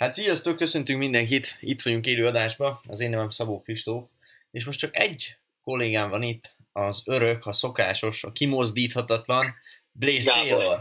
[0.00, 4.04] Hát sziasztok, köszöntünk mindenkit, itt vagyunk élő adásba, az én nevem Szabó Kristóf,
[4.50, 9.54] és most csak egy kollégám van itt, az örök, a szokásos, a kimozdíthatatlan,
[9.92, 10.32] Blaze.
[10.32, 10.80] Taylor.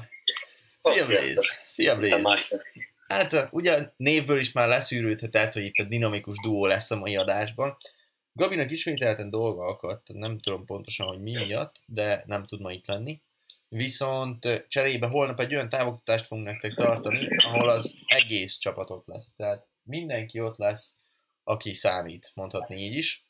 [0.80, 1.06] Szia.
[1.06, 1.42] Blaze!
[1.68, 2.48] Szia Blaze!
[3.08, 7.78] Hát ugye névből is már leszűrődhetett, hogy itt a dinamikus duó lesz a mai adásban.
[8.34, 12.88] Gabinak ismételten dolga akadt, nem tudom pontosan, hogy mi miatt, de nem tud ma itt
[12.88, 13.22] lenni.
[13.70, 19.34] Viszont cserébe holnap egy olyan távoktatást fogunk nektek tartani, ahol az egész csapatok lesz.
[19.36, 20.96] Tehát mindenki ott lesz,
[21.44, 23.24] aki számít, mondhatni így is.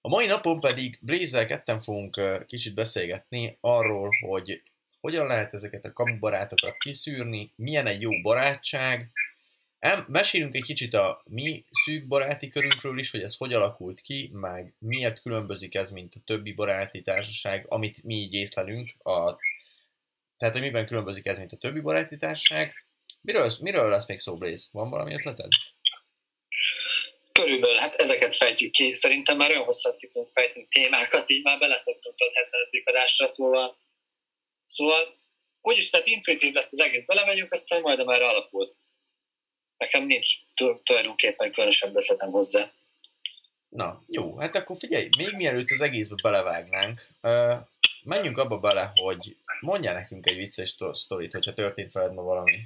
[0.00, 4.62] A mai napon pedig Blaze-zel ketten fogunk kicsit beszélgetni arról, hogy
[5.00, 9.10] hogyan lehet ezeket a kamubarátokat kiszűrni, milyen egy jó barátság.
[9.82, 14.30] El, mesélünk egy kicsit a mi szűk baráti körünkről is, hogy ez hogy alakult ki,
[14.32, 18.90] meg miért különbözik ez, mint a többi baráti társaság, amit mi így észlelünk.
[18.98, 19.36] A,
[20.36, 22.86] tehát, hogy miben különbözik ez, mint a többi baráti társaság.
[23.20, 24.68] Miről, miről lesz még szó, Blaze?
[24.72, 25.48] Van valami ötleted?
[27.32, 28.92] Körülbelül, hát ezeket fejtjük ki.
[28.92, 32.82] Szerintem már olyan hosszat ki tudunk fejteni témákat, így már beleszoktunk a 70.
[32.84, 33.76] adásra, szóval,
[34.66, 35.18] szóval
[35.60, 38.80] úgyis, tehát intuitív lesz az egész, belemegyünk, aztán majd már alapul.
[39.82, 42.72] Nekem nincs tu- tulajdonképpen különösebb ötletem hozzá.
[43.68, 47.54] Na, jó, hát akkor figyelj, még mielőtt az egészbe belevágnánk, uh,
[48.02, 52.60] menjünk abba bele, hogy mondjál nekünk egy vicces sztorit, hogyha történt veled ma valami.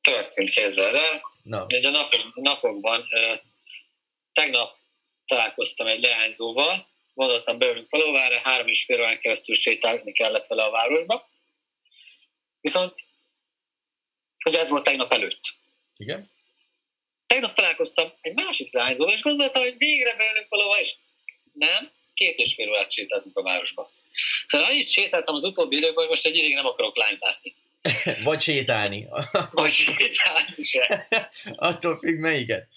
[0.00, 1.20] Történt kézzel el.
[1.42, 3.04] Na, Egy a napok, napokban
[4.32, 4.76] tegnap
[5.26, 10.70] találkoztam egy leányzóval, gondoltam beülünk valóvára, három és fél órán keresztül sétálni kellett vele a
[10.70, 11.28] városba.
[12.60, 13.07] Viszont,
[14.48, 15.40] ugye ez volt tegnap előtt.
[15.96, 16.30] igen?
[17.26, 20.94] Tegnap találkoztam egy másik lányzóval, és gondoltam, hogy végre beülünk valahova, és
[21.52, 23.90] nem, két és fél órát sétáltunk a városba.
[24.46, 27.54] Szóval annyit sétáltam az utóbbi időben, hogy most egy ideig nem akarok lányt látni.
[28.24, 29.08] Vagy sétálni.
[29.50, 31.08] Vagy sétálni se.
[31.70, 32.68] Attól függ melyiket.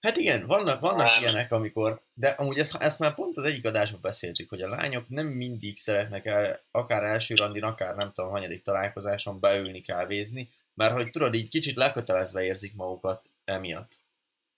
[0.00, 1.22] Hát igen, vannak, vannak Nem.
[1.22, 5.08] ilyenek, amikor, de amúgy ezt, ezt már pont az egyik adásban beszéltük, hogy a lányok
[5.08, 10.92] nem mindig szeretnek el, akár első randin, akár nem tudom, hanyadik találkozáson beülni, kávézni, mert
[10.92, 13.92] hogy tudod, így kicsit lekötelezve érzik magukat emiatt.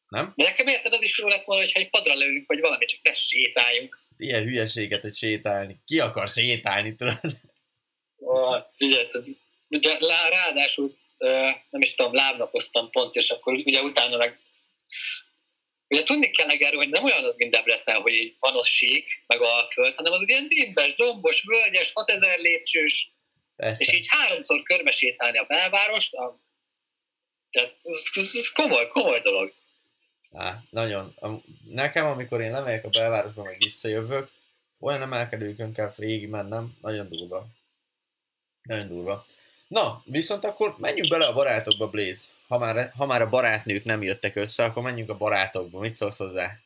[0.09, 0.33] Nem?
[0.37, 3.01] De nekem érted, az is jó lett volna, hogyha egy padra leülünk, vagy valami, csak
[3.03, 3.99] ne sétáljunk.
[4.17, 5.81] Ilyen hülyeséget, hogy sétálni.
[5.85, 7.21] Ki akar sétálni, tudod?
[8.25, 9.29] Ah, Figyelj, ez,
[9.69, 10.97] ugye, lá- ráadásul
[11.71, 14.39] nem is tudom, lábnapoztam pont, és akkor ugye utána meg
[15.89, 19.07] Ugye tudni kell erről, hogy nem olyan az, mint Debrecen, hogy így van az sík,
[19.27, 23.13] meg a föld, hanem az ilyen dimbes, dombos, völgyes, 6000 lépcsős,
[23.61, 23.85] Persze.
[23.85, 26.41] és így háromszor körbe sétálni a belvárost, a...
[27.51, 29.53] tehát ez, ez, ez komoly, komoly dolog.
[30.33, 31.17] Á, nagyon.
[31.65, 34.31] Nekem, amikor én lemegyek a belvárosba, meg visszajövök,
[34.79, 37.47] olyan emelkedőkön kell végig mennem, nagyon durva.
[38.63, 39.27] Nagyon durva.
[39.69, 42.27] Na, viszont akkor menjünk bele a barátokba, Blaze.
[42.49, 45.79] Ha már, ha már a barátnők nem jöttek össze, akkor menjünk a barátokba.
[45.79, 46.59] Mit szólsz hozzá?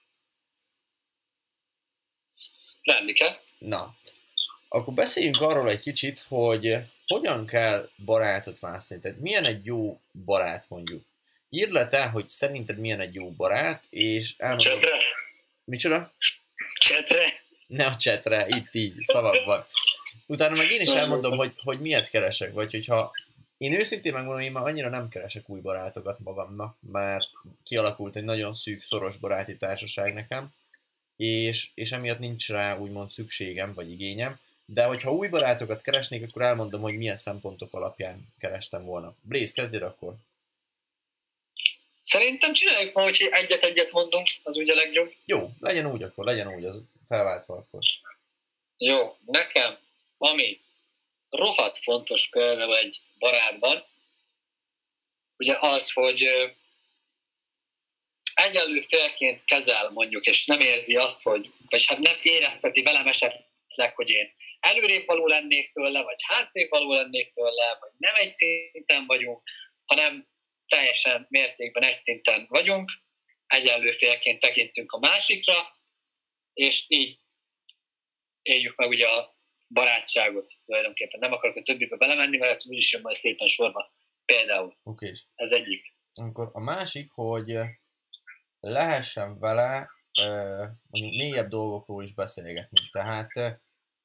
[2.83, 3.41] Rendike.
[3.59, 3.97] Na,
[4.75, 6.77] akkor beszéljünk arról egy kicsit, hogy
[7.07, 9.01] hogyan kell barátot választani.
[9.01, 11.05] Tehát milyen egy jó barát mondjuk.
[11.49, 14.73] Írd le te, hogy szerinted milyen egy jó barát, és elmondod...
[14.73, 14.91] Csetre.
[15.65, 16.13] Micsoda?
[16.79, 17.25] Csetre.
[17.67, 19.67] Ne a csetre, itt így, szavakban.
[20.27, 23.13] Utána meg én is elmondom, hogy, hogy miért keresek, vagy hogyha
[23.57, 27.31] én őszintén megmondom, én már annyira nem keresek új barátokat magamnak, mert
[27.63, 30.53] kialakult egy nagyon szűk, szoros baráti társaság nekem,
[31.17, 36.43] és, és emiatt nincs rá úgymond szükségem, vagy igényem, de hogyha új barátokat keresnék, akkor
[36.43, 39.15] elmondom, hogy milyen szempontok alapján kerestem volna.
[39.23, 40.15] Blaze, kezdjél akkor.
[42.03, 45.15] Szerintem csináljuk ma, hogy egyet-egyet mondunk, az ugye a legjobb.
[45.25, 47.81] Jó, legyen úgy akkor, legyen úgy, az felváltva akkor.
[48.79, 49.79] Jó, nekem,
[50.19, 50.61] ami
[51.31, 53.85] rohadt fontos például egy barátban,
[55.37, 56.29] ugye az, hogy
[58.35, 63.95] egyenlő félként kezel mondjuk, és nem érzi azt, hogy, vagy hát nem érezteti velem esetleg,
[63.95, 64.33] hogy én
[64.65, 69.43] előrébb való lennék tőle, vagy hátrébb való lennék tőle, vagy nem egy szinten vagyunk,
[69.85, 70.29] hanem
[70.67, 72.91] teljesen mértékben egy szinten vagyunk,
[73.47, 75.69] egyenlő félként tekintünk a másikra,
[76.53, 77.19] és így
[78.43, 79.27] éljük meg ugye a
[79.69, 81.19] barátságot tulajdonképpen.
[81.21, 83.93] Nem akarok a többibe belemenni, mert ezt úgyis jön majd szépen sorba.
[84.25, 85.95] Például, és ez egyik.
[86.13, 87.59] Akkor a másik, hogy
[88.61, 89.91] lehessen vele
[90.91, 92.81] mondjuk mélyebb dolgokról is beszélgetni.
[92.91, 93.63] Tehát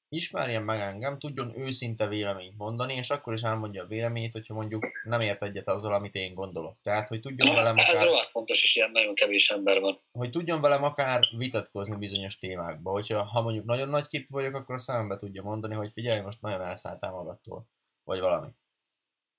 [0.10, 4.86] ismerjen meg engem, tudjon őszinte véleményt mondani, és akkor is elmondja a véleményét, hogyha mondjuk
[5.04, 6.78] nem ért egyet azzal, amit én gondolok.
[6.82, 10.02] Tehát, hogy tudjon velem Ez akár, rohadt fontos, és ilyen nagyon kevés ember van.
[10.12, 12.92] hogy tudjon velem akár vitatkozni bizonyos témákba.
[12.92, 16.42] Hogyha ha mondjuk nagyon nagy kép vagyok, akkor a szemembe tudja mondani, hogy figyelj, most
[16.42, 17.66] nagyon elszálltál magattól,
[18.04, 18.48] vagy valami.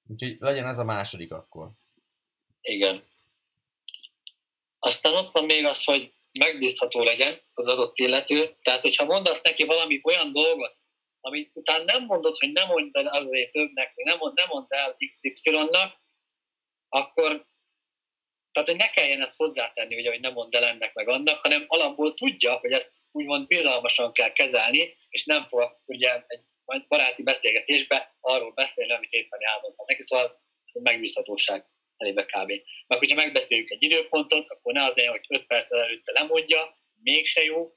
[0.09, 1.71] Úgyhogy legyen ez a második akkor.
[2.61, 3.03] Igen.
[4.79, 8.57] Aztán ott van még az, hogy megbízható legyen az adott illető.
[8.63, 10.77] Tehát, hogyha mondasz neki valami olyan dolgot,
[11.21, 14.95] amit utána nem mondod, hogy nem mondd el azért többnek, nem mond, nem mondd el
[15.11, 15.99] XY-nak,
[16.89, 17.49] akkor
[18.53, 21.65] tehát, hogy ne kelljen ezt hozzátenni, ugye, hogy nem mond el ennek meg annak, hanem
[21.67, 26.25] alapból tudja, hogy ezt úgymond bizalmasan kell kezelni, és nem fog ugye
[26.65, 31.67] egy baráti beszélgetésbe arról beszélni, amit éppen elmondtam neki, szóval ez a megbízhatóság
[32.01, 32.49] elébe kb.
[32.87, 37.75] Mert hogyha megbeszéljük egy időpontot, akkor ne azért, hogy 5 perc előtte lemondja, mégse jó,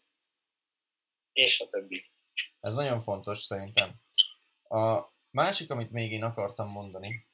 [1.31, 2.05] és a többi.
[2.59, 3.89] Ez nagyon fontos szerintem.
[4.63, 7.27] A másik, amit még én akartam mondani,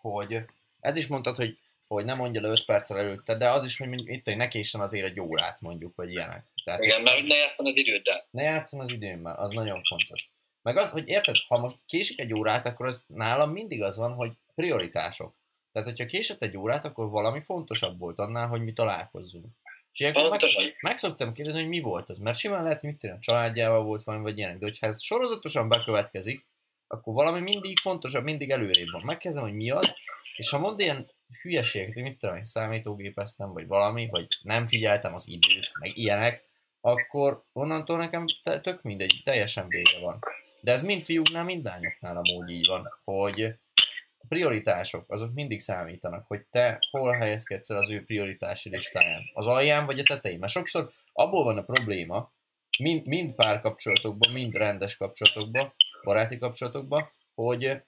[0.00, 0.44] hogy
[0.80, 4.08] ez is mondtad, hogy, hogy nem mondja le 5 perccel előtte, de az is, hogy
[4.08, 6.46] itt ne késsen azért egy órát mondjuk, vagy ilyenek.
[6.64, 8.26] Tehát Igen, mert ne játszon az időddel.
[8.30, 10.30] Ne játszon az időmmel, az nagyon fontos.
[10.62, 14.14] Meg az, hogy érted, ha most késik egy órát, akkor az nálam mindig az van,
[14.14, 15.36] hogy prioritások.
[15.74, 19.46] Tehát, hogyha késett egy órát, akkor valami fontosabb volt annál, hogy mi találkozzunk.
[19.92, 20.40] És ilyenkor meg,
[20.80, 24.24] meg szoktam kérdezni, hogy mi volt az, mert simán lehet, hogy a családjával volt valami,
[24.24, 26.46] vagy ilyenek, de hogyha ez sorozatosan bekövetkezik,
[26.86, 29.02] akkor valami mindig fontosabb, mindig előrébb van.
[29.04, 29.94] Megkezdem, hogy mi az,
[30.36, 31.10] és ha mond ilyen
[31.42, 36.44] hülyeséget, hogy mit tudom, számítógépeztem, vagy valami, vagy nem figyeltem az időt, meg ilyenek,
[36.80, 40.18] akkor onnantól nekem tök mindegy, teljesen vége van.
[40.60, 43.54] De ez mind fiúknál, mind lányoknál amúgy így van, hogy
[44.24, 49.22] a prioritások, azok mindig számítanak, hogy te hol helyezkedsz el az ő prioritási listáján.
[49.34, 50.38] Az alján vagy a tetején.
[50.38, 52.32] Mert sokszor abból van a probléma,
[52.78, 55.72] mind, mind párkapcsolatokban, mind rendes kapcsolatokban,
[56.04, 57.82] baráti kapcsolatokban, hogy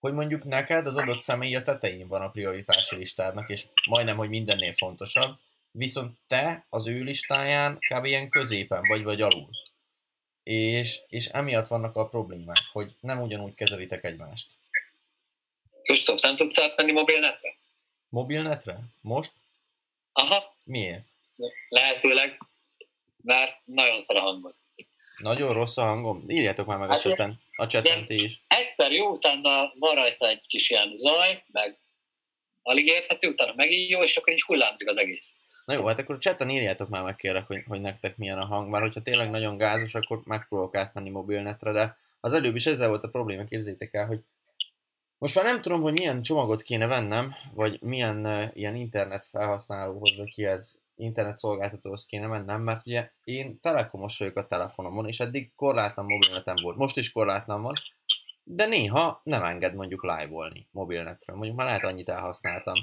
[0.00, 4.28] hogy mondjuk neked az adott személy a tetején van a prioritási listádnak, és majdnem, hogy
[4.28, 5.38] mindennél fontosabb,
[5.70, 8.04] viszont te az ő listáján kb.
[8.04, 9.48] ilyen középen vagy, vagy alul
[10.48, 14.50] és, és emiatt vannak a problémák, hogy nem ugyanúgy kezelitek egymást.
[15.88, 17.56] Kristóf, nem tudsz átmenni mobilnetre?
[18.08, 18.78] Mobilnetre?
[19.00, 19.32] Most?
[20.12, 20.54] Aha.
[20.64, 21.04] Miért?
[21.68, 22.36] Lehetőleg,
[23.22, 24.54] mert nagyon szar a hangod.
[25.18, 26.24] Nagyon rossz a hangom?
[26.26, 28.42] Írjátok már meg hát a cseten, a cseten ti is.
[28.46, 31.78] Egyszer jó, utána van rajta egy kis ilyen zaj, meg
[32.62, 35.34] alig érthető, utána megint jó, és akkor így hullámzik az egész.
[35.64, 38.46] Na jó, hát akkor a chatten írjátok már meg kérlek, hogy, hogy nektek milyen a
[38.46, 42.88] hang, mert hogyha tényleg nagyon gázos, akkor megpróbálok átmenni mobilnetre, de az előbb is ezzel
[42.88, 44.20] volt a probléma, képzétek el, hogy
[45.18, 50.18] most már nem tudom, hogy milyen csomagot kéne vennem, vagy milyen uh, ilyen internet felhasználóhoz,
[50.18, 55.54] aki ez internet szolgáltatóhoz kéne mennem, mert ugye én telekomos vagyok a telefonomon, és eddig
[55.54, 56.76] korlátlan mobilnetem volt.
[56.76, 57.74] Most is korlátlan van,
[58.44, 61.36] de néha nem enged mondjuk live-olni mobilnetről.
[61.36, 62.74] Mondjuk már lehet annyit elhasználtam.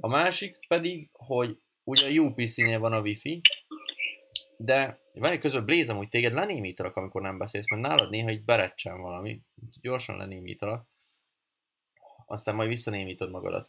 [0.00, 3.40] A másik pedig, hogy ugye a UPC-nél van a Wi-Fi,
[4.56, 9.00] de várj közben Blaze amúgy téged lenémítalak, amikor nem beszélsz, mert nálad néha így berecsen
[9.00, 9.40] valami,
[9.80, 10.86] gyorsan lenémítalak,
[12.26, 13.68] aztán majd visszanémítod magadat.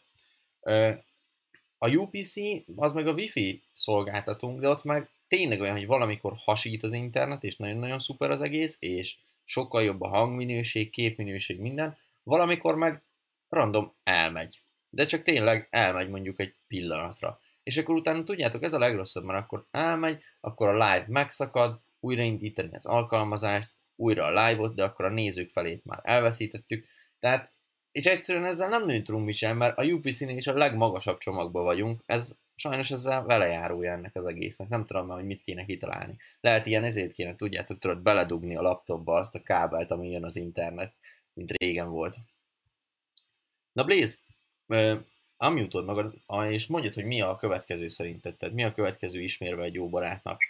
[1.77, 2.35] A UPC
[2.75, 7.43] az meg a Wi-Fi szolgáltatunk, de ott meg tényleg olyan, hogy valamikor hasít az internet,
[7.43, 9.15] és nagyon-nagyon szuper az egész, és
[9.45, 13.01] sokkal jobb a hangminőség, képminőség, minden, valamikor meg
[13.49, 14.61] random elmegy.
[14.89, 19.39] De csak tényleg elmegy mondjuk egy pillanatra és akkor utána tudjátok, ez a legrosszabb, mert
[19.39, 25.09] akkor elmegy, akkor a live megszakad, újraindítani az alkalmazást, újra a live-ot, de akkor a
[25.09, 26.85] nézők felét már elveszítettük.
[27.19, 27.51] Tehát,
[27.97, 32.01] és egyszerűen ezzel nem nőtt tudunk sem, mert a UPC-nél is a legmagasabb csomagban vagyunk,
[32.05, 34.69] ez sajnos ezzel velejárója ennek az egésznek.
[34.69, 36.17] Nem tudom már, hogy mit kéne kitalálni.
[36.41, 40.35] Lehet ilyen ezért kéne, tudjátok, tudod beledugni a laptopba azt a kábelt, ami jön az
[40.35, 40.93] internet,
[41.33, 42.15] mint régen volt.
[43.71, 44.17] Na Blaze,
[45.37, 46.13] unmute magad,
[46.49, 50.41] és mondjad, hogy mi a következő szerinted, tehát mi a következő ismérve egy jó barátnak?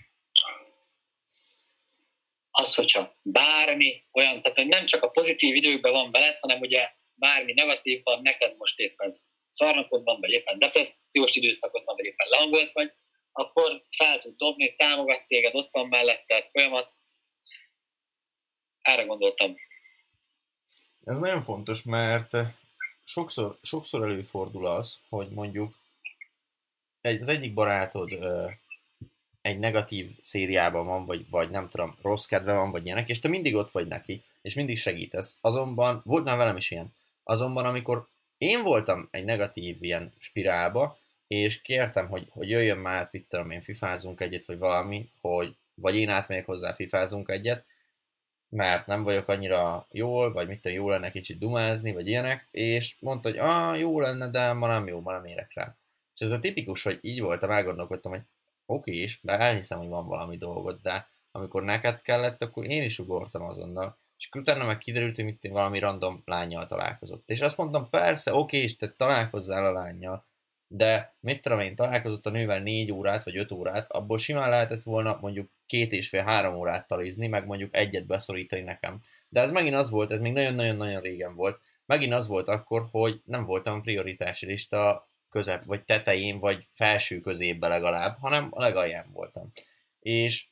[2.52, 6.90] Az, hogyha bármi olyan, tehát hogy nem csak a pozitív időkben van veled, hanem ugye
[7.20, 9.12] bármi negatív van, neked most éppen
[9.50, 12.94] szarnapod van, vagy éppen depressziós időszakod van, vagy éppen lehangolt vagy,
[13.32, 16.96] akkor fel tud dobni, támogat téged, ott van melletted, folyamat.
[18.82, 19.56] Erre gondoltam.
[21.04, 22.32] Ez nagyon fontos, mert
[23.04, 25.76] sokszor, sokszor előfordul az, hogy mondjuk
[27.02, 28.50] egy, az egyik barátod ö,
[29.42, 33.28] egy negatív szériában van, vagy, vagy nem tudom, rossz kedve van, vagy ilyenek, és te
[33.28, 35.38] mindig ott vagy neki, és mindig segítesz.
[35.42, 36.94] Azonban, volt már velem is ilyen,
[37.28, 38.08] azonban amikor
[38.38, 43.52] én voltam egy negatív ilyen spirálba, és kértem, hogy, hogy jöjjön már át, mit tudom
[43.52, 47.66] én, fifázunk egyet, vagy valami, hogy vagy én átmegyek hozzá, fifázunk egyet,
[48.50, 52.96] mert nem vagyok annyira jól, vagy mit tudom, jó lenne kicsit dumázni, vagy ilyenek, és
[53.00, 55.76] mondta, hogy ah, jó lenne, de ma nem jó, ma nem érek rá.
[56.16, 58.22] És ez a tipikus, hogy így voltam, elgondolkodtam, hogy
[58.66, 63.00] oké is, de elhiszem, hogy van valami dolgod, de amikor neked kellett, akkor én is
[63.00, 67.30] ugortam azonnal, és utána meg kiderült, hogy mit valami random lányjal találkozott.
[67.30, 70.26] És azt mondtam, persze, oké, és te találkozzál a lányjal,
[70.68, 74.84] de mit tudom én, találkozott a nővel négy órát, vagy öt órát, abból simán lehetett
[74.84, 79.02] volna mondjuk két és fél, három órát talizni, meg mondjuk egyet beszorítani nekem.
[79.30, 83.22] De ez megint az volt, ez még nagyon-nagyon-nagyon régen volt, megint az volt akkor, hogy
[83.26, 89.52] nem voltam prioritási lista közep, vagy tetején, vagy felső középbe legalább, hanem a legalján voltam.
[90.00, 90.48] És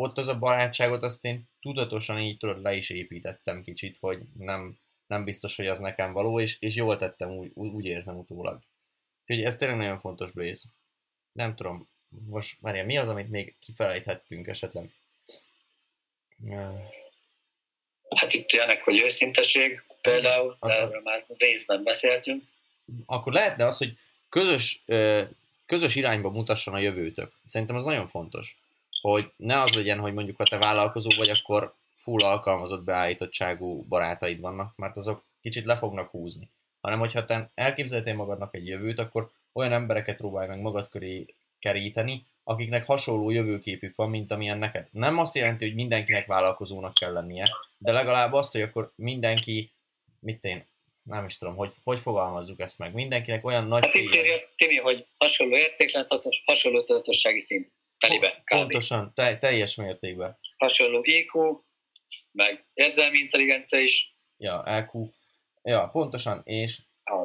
[0.00, 4.78] ott az a barátságot azt én tudatosan így tudod le is építettem kicsit, hogy nem,
[5.06, 8.62] nem biztos, hogy az nekem való, és, és jól tettem, úgy, úgy érzem utólag.
[9.26, 10.68] Úgyhogy ez tényleg nagyon fontos Blaze.
[11.32, 14.90] Nem tudom, most Mária, mi az, amit még kifelejthettünk esetleg?
[18.16, 22.44] Hát itt ilyenek, hogy őszinteség például, de erről már részben beszéltünk.
[23.06, 24.84] Akkor lehetne az, hogy közös,
[25.66, 27.32] közös irányba mutasson a jövőtök.
[27.46, 28.59] Szerintem az nagyon fontos,
[29.00, 34.40] hogy ne az legyen, hogy mondjuk ha te vállalkozó vagy, akkor full alkalmazott beállítottságú barátaid
[34.40, 36.50] vannak, mert azok kicsit le fognak húzni.
[36.80, 41.26] Hanem, hogyha te elképzeltél magadnak egy jövőt, akkor olyan embereket próbálj meg magad köré
[41.58, 44.88] keríteni, akiknek hasonló jövőképük van, mint amilyen neked.
[44.90, 49.72] Nem azt jelenti, hogy mindenkinek vállalkozónak kell lennie, de legalább azt, hogy akkor mindenki,
[50.20, 50.64] mit én,
[51.02, 52.94] nem is tudom, hogy, hogy fogalmazzuk ezt meg.
[52.94, 54.40] Mindenkinek olyan nagy hát célja...
[54.56, 56.08] Timi, hogy hasonló értéklet,
[56.44, 57.70] hasonló tudatossági szint.
[58.00, 60.38] Telibe, Pontosan, te, teljes mértékben.
[60.56, 61.62] Hasonló IQ,
[62.32, 64.16] meg érzelmi intelligencia is.
[64.36, 65.10] Ja, EQ.
[65.62, 66.80] Ja, pontosan, és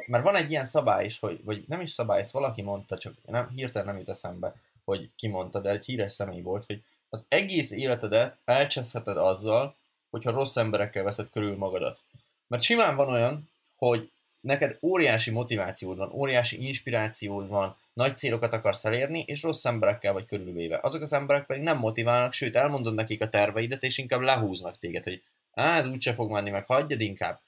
[0.06, 3.14] mert van egy ilyen szabály is, hogy, vagy nem is szabály, ezt valaki mondta, csak
[3.26, 7.26] nem, hirtelen nem jut eszembe, hogy ki mondta, de egy híres személy volt, hogy az
[7.28, 9.76] egész életedet elcseszheted azzal,
[10.10, 12.00] hogyha rossz emberekkel veszed körül magadat.
[12.48, 14.12] Mert simán van olyan, hogy
[14.46, 20.26] neked óriási motivációd van, óriási inspirációd van, nagy célokat akarsz elérni, és rossz emberekkel vagy
[20.26, 20.80] körülvéve.
[20.82, 25.04] Azok az emberek pedig nem motiválnak, sőt elmondod nekik a terveidet, és inkább lehúznak téged,
[25.04, 25.22] hogy
[25.54, 27.40] á, ez úgyse fog menni, meg hagyjad inkább.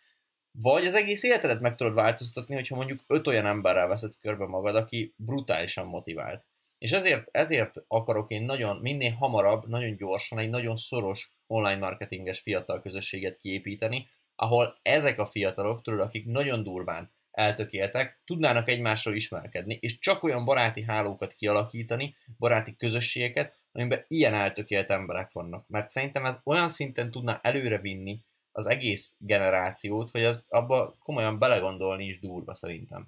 [0.52, 4.76] Vagy az egész életedet meg tudod változtatni, hogyha mondjuk öt olyan emberrel veszed körbe magad,
[4.76, 6.44] aki brutálisan motivált.
[6.78, 12.40] És ezért, ezért akarok én nagyon, minél hamarabb, nagyon gyorsan egy nagyon szoros online marketinges
[12.40, 14.08] fiatal közösséget kiépíteni,
[14.40, 20.46] ahol ezek a fiatalok, tudod, akik nagyon durván eltökéltek, tudnának egymásról ismerkedni, és csak olyan
[20.46, 25.68] baráti hálókat kialakítani, baráti közösségeket, amiben ilyen eltökélt emberek vannak.
[25.68, 31.40] Mert szerintem ez olyan szinten tudna előre vinni az egész generációt, hogy az abba komolyan
[31.40, 33.08] belegondolni is durva szerintem.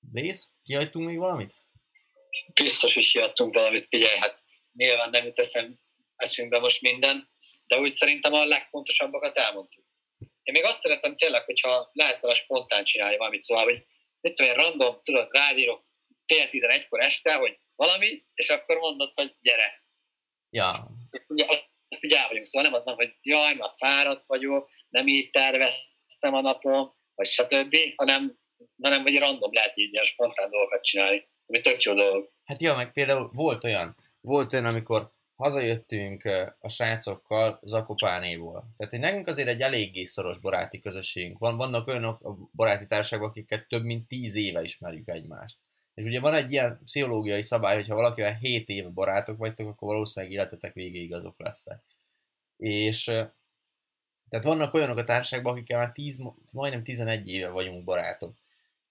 [0.00, 1.54] Dész, kihagytunk még valamit?
[2.54, 5.78] Biztos, hogy kihagytunk valamit, figyelj, hát nyilván nem jut eszem,
[6.22, 7.30] eszünkbe most minden,
[7.66, 9.84] de úgy szerintem a legfontosabbakat elmondtuk.
[10.42, 13.84] Én még azt szeretem tényleg, hogyha lehet vele spontán csinálni valamit, szóval, hogy
[14.20, 15.84] mit tudom én, random, tudod, rádírok
[16.26, 19.84] fél tizenegykor este, hogy valami, és akkor mondod, hogy gyere.
[20.50, 20.90] Ja.
[21.28, 21.46] Ugye,
[21.88, 25.30] azt így el vagyunk, szóval nem az van, hogy jaj, már fáradt vagyok, nem így
[25.30, 28.38] terveztem a napom, vagy stb., hanem,
[28.82, 32.32] hanem vagy random lehet így ilyen spontán dolgokat csinálni, ami tök jó dolog.
[32.44, 36.24] Hát ja, meg például volt olyan, volt olyan, amikor hazajöttünk
[36.58, 38.66] a srácokkal Zakopánéból.
[38.76, 41.56] Tehát hogy nekünk azért egy eléggé szoros baráti közösségünk van.
[41.56, 45.58] Vannak olyanok a baráti társaságok, akiket több mint tíz éve ismerjük egymást.
[45.94, 49.88] És ugye van egy ilyen pszichológiai szabály, hogy ha valakivel 7 éve barátok vagytok, akkor
[49.88, 51.82] valószínűleg életetek végéig azok lesztek.
[52.56, 53.04] És
[54.28, 56.20] tehát vannak olyanok a társaságban, akikkel már 10,
[56.50, 58.34] majdnem 11 éve vagyunk barátok.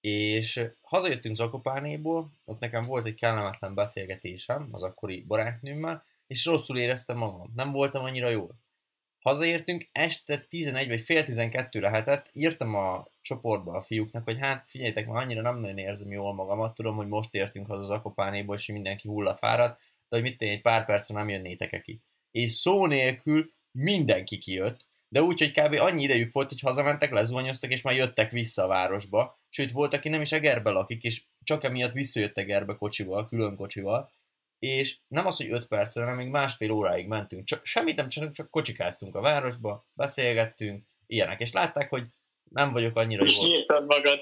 [0.01, 7.17] És hazajöttünk Zakopánéból, ott nekem volt egy kellemetlen beszélgetésem az akkori barátnőmmel, és rosszul éreztem
[7.17, 7.51] magam.
[7.55, 8.59] Nem voltam annyira jól.
[9.19, 15.07] Hazaértünk, este 11 vagy fél 12 lehetett, írtam a csoportba a fiúknak, hogy hát figyeljetek,
[15.07, 18.65] már annyira nem nagyon érzem jól magamat, tudom, hogy most értünk haza az Akopánéból, és
[18.65, 22.01] mindenki hullafáradt, de hogy mit tenni, egy pár percre nem jönnétek ki.
[22.31, 25.79] És szó nélkül mindenki kijött, de úgy, hogy kb.
[25.79, 29.39] annyi idejük volt, hogy hazamentek, lezuhanyoztak, és már jöttek vissza a városba.
[29.49, 34.11] Sőt, volt, aki nem is Egerbe lakik, és csak emiatt visszajött Egerbe kocsival, külön kocsival,
[34.59, 37.45] és nem az, hogy 5 percre, hanem még másfél óráig mentünk.
[37.45, 41.39] Csak, semmit nem csináltunk, csak kocsikáztunk a városba, beszélgettünk, ilyenek.
[41.39, 42.05] És látták, hogy
[42.43, 43.29] nem vagyok annyira jó.
[43.29, 44.19] Sírtad magad.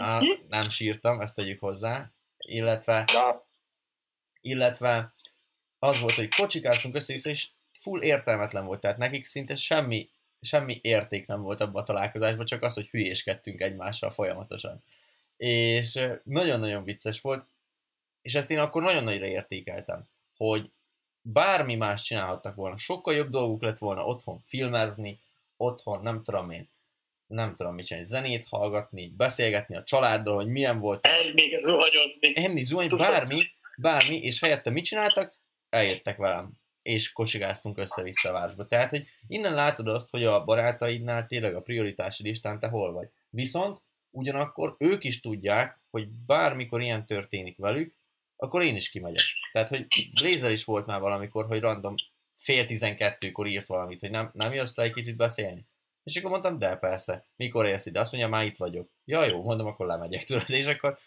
[0.00, 2.10] Á, nem sírtam, ezt tegyük hozzá.
[2.38, 3.04] Illetve,
[4.40, 5.14] illetve
[5.78, 8.80] az volt, hogy kocsikáztunk össze és full értelmetlen volt.
[8.80, 10.08] Tehát nekik szinte semmi,
[10.40, 14.82] semmi érték nem volt abban a találkozásban, csak az, hogy hülyéskedtünk egymással folyamatosan.
[15.36, 17.44] És nagyon-nagyon vicces volt
[18.22, 20.04] és ezt én akkor nagyon nagyra értékeltem,
[20.36, 20.70] hogy
[21.22, 25.20] bármi más csinálhattak volna, sokkal jobb dolguk lett volna otthon filmezni,
[25.56, 26.68] otthon, nem tudom én,
[27.26, 31.06] nem tudom mit csinálni, zenét hallgatni, beszélgetni a családdal, hogy milyen volt.
[31.06, 32.32] Enni, zuhanyozni.
[32.34, 33.40] Enni, zuhanyozni, bármi,
[33.78, 35.34] bármi, és helyette mit csináltak?
[35.68, 36.50] Eljöttek velem.
[36.82, 38.66] és kocsigáztunk össze-vissza a városba.
[38.66, 43.08] Tehát, hogy innen látod azt, hogy a barátaidnál tényleg a prioritási listán te hol vagy.
[43.30, 47.94] Viszont ugyanakkor ők is tudják, hogy bármikor ilyen történik velük,
[48.40, 49.22] akkor én is kimegyek.
[49.52, 49.86] Tehát, hogy
[50.20, 51.94] Blazer is volt már valamikor, hogy random
[52.36, 55.66] fél tizenkettőkor írt valamit, hogy nem, nem jössz le egy kicsit beszélni.
[56.02, 58.00] És akkor mondtam, de persze, mikor érsz ide?
[58.00, 58.90] Azt mondja, már itt vagyok.
[59.04, 60.98] Ja, jó, mondom, akkor lemegyek, tudod, és akkor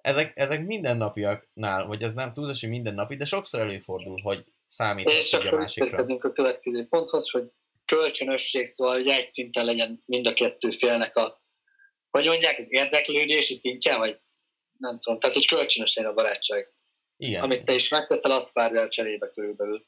[0.00, 5.32] ezek, ezek mindennapjaknál, vagy ez nem túlzás, hogy mindennapi, de sokszor előfordul, hogy számít És
[5.32, 7.52] akkor érkezünk a következő ponthoz, hogy
[7.84, 11.42] kölcsönösség, szóval hogy egy szinten legyen mind a kettő félnek a,
[12.10, 14.16] hogy mondják, az érdeklődési szintje, vagy
[14.80, 16.72] nem tudom, tehát hogy kölcsönös legyen a barátság.
[17.16, 17.42] Igen.
[17.42, 19.86] Amit te is megteszel, azt várj el cserébe körülbelül.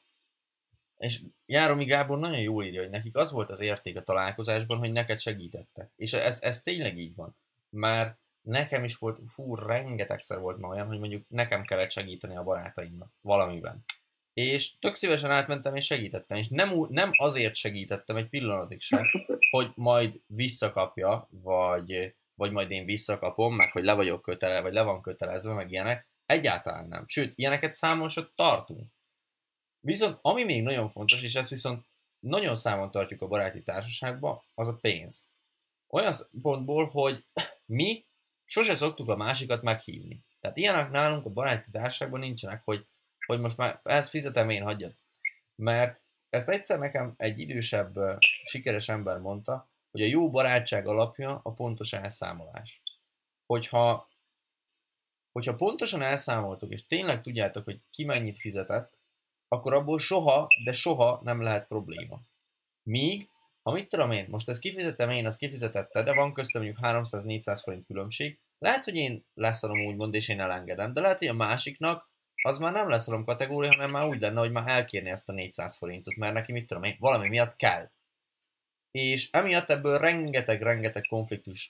[0.97, 4.91] És Járomi Gábor nagyon jól írja, hogy nekik az volt az érték a találkozásban, hogy
[4.91, 5.91] neked segítettek.
[5.95, 7.37] És ez, ez tényleg így van.
[7.69, 12.43] Már nekem is volt, fú, rengetegszer volt ma olyan, hogy mondjuk nekem kellett segíteni a
[12.43, 13.85] barátaimnak valamiben.
[14.33, 19.03] És tök szívesen átmentem és segítettem, és nem, nem azért segítettem egy pillanatig sem,
[19.51, 24.81] hogy majd visszakapja, vagy, vagy majd én visszakapom, meg hogy le vagyok kötele, vagy le
[24.81, 26.07] van kötelezve, meg ilyenek.
[26.25, 27.07] Egyáltalán nem.
[27.07, 28.91] Sőt, ilyeneket számosat tartunk.
[29.79, 31.85] Viszont ami még nagyon fontos, és ezt viszont
[32.19, 35.25] nagyon számon tartjuk a baráti társaságban, az a pénz.
[35.87, 37.25] Olyan pontból, hogy
[37.65, 38.05] mi
[38.45, 40.25] sose szoktuk a másikat meghívni.
[40.39, 42.87] Tehát ilyenek nálunk a baráti társaságban nincsenek, hogy,
[43.25, 44.95] hogy most már ezt fizetem én, hagyjad.
[45.55, 47.95] Mert ezt egyszer nekem egy idősebb,
[48.45, 52.81] sikeres ember mondta, hogy a jó barátság alapja a pontos elszámolás.
[53.45, 54.09] Hogyha,
[55.31, 58.97] hogyha pontosan elszámoltok, és tényleg tudjátok, hogy ki mennyit fizetett,
[59.47, 62.21] akkor abból soha, de soha nem lehet probléma.
[62.83, 63.29] Míg,
[63.63, 67.59] ha mit tudom én, most ezt kifizetem én, azt kifizetette, de van köztem mondjuk 300-400
[67.63, 72.11] forint különbség, lehet, hogy én leszarom úgymond, és én elengedem, de lehet, hogy a másiknak
[72.43, 75.75] az már nem leszarom kategória, hanem már úgy lenne, hogy már elkérni ezt a 400
[75.77, 77.91] forintot, mert neki mit tudom én, valami miatt kell.
[78.93, 81.69] És emiatt ebből rengeteg-rengeteg konfliktus,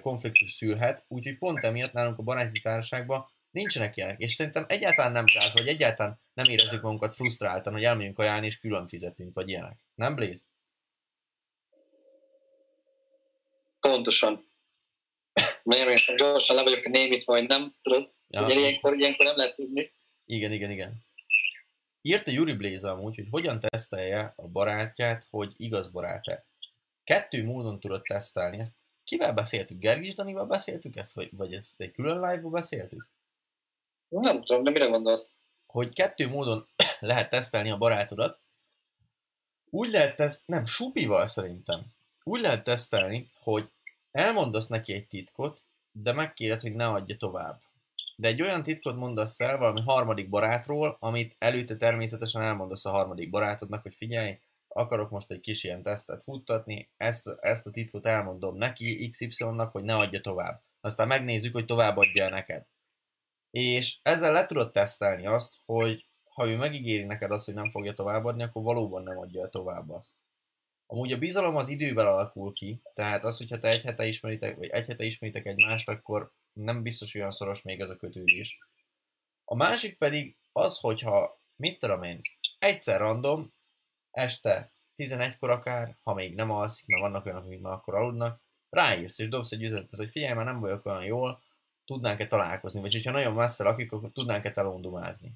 [0.00, 5.24] konfliktus szülhet, úgyhogy pont emiatt nálunk a baráti társaságban Nincsenek ilyenek, és szerintem egyáltalán nem
[5.24, 9.78] gáz, vagy egyáltalán nem érezzük magunkat frusztráltan, hogy elmegyünk ajánlni, és külön fizetünk, vagy ilyenek.
[9.94, 10.42] Nem, Blaze?
[13.80, 14.48] Pontosan.
[15.62, 18.12] Nagyon gyorsan le vagyok némítva, vagy nem, tudod?
[18.28, 18.44] Ja.
[18.44, 19.92] Ugye ilyenkor, ilyenkor nem lehet tudni.
[20.24, 21.04] Igen, igen, igen.
[22.06, 26.44] Írta Yuri Blaze amúgy, hogy hogyan tesztelje a barátját, hogy igaz barát-e.
[27.04, 28.58] Kettő módon tudod tesztelni.
[28.58, 28.72] Ezt
[29.04, 29.78] kivel beszéltük?
[29.78, 31.12] Gergis Danival beszéltük ezt?
[31.12, 33.08] Vagy, vagy ezt egy külön live-ba beszéltük?
[34.08, 35.32] Nem tudom, de mire gondolsz?
[35.66, 36.68] Hogy kettő módon
[37.00, 38.40] lehet tesztelni a barátodat.
[39.70, 41.86] Úgy lehet teszt, nem, supival szerintem.
[42.22, 43.70] Úgy lehet tesztelni, hogy
[44.10, 45.62] elmondasz neki egy titkot,
[45.92, 47.60] de megkéred, hogy ne adja tovább.
[48.16, 53.30] De egy olyan titkot mondasz el valami harmadik barátról, amit előtte természetesen elmondasz a harmadik
[53.30, 58.56] barátodnak, hogy figyelj, akarok most egy kis ilyen tesztet futtatni, ezt, ezt a titkot elmondom
[58.56, 60.62] neki, XY-nak, hogy ne adja tovább.
[60.80, 62.66] Aztán megnézzük, hogy továbbadja neked
[63.54, 67.92] és ezzel le tudod tesztelni azt, hogy ha ő megígéri neked azt, hogy nem fogja
[67.92, 70.12] továbbadni, akkor valóban nem adja tovább azt.
[70.86, 74.68] Amúgy a bizalom az idővel alakul ki, tehát az, hogyha te egy hete ismeritek, vagy
[74.68, 78.58] egy hete ismeritek egymást, akkor nem biztos olyan szoros még ez a kötődés.
[79.44, 82.20] A másik pedig az, hogyha, mit tudom én,
[82.58, 83.52] egyszer random,
[84.10, 89.18] este 11-kor akár, ha még nem alszik, mert vannak olyanok, akik már akkor aludnak, ráírsz
[89.18, 91.42] és dobsz egy üzenetet, hogy figyelj, már nem vagyok olyan jól,
[91.84, 95.32] tudnánk-e találkozni, vagy hogyha nagyon messze lakik, akkor tudnánk-e telondumázni.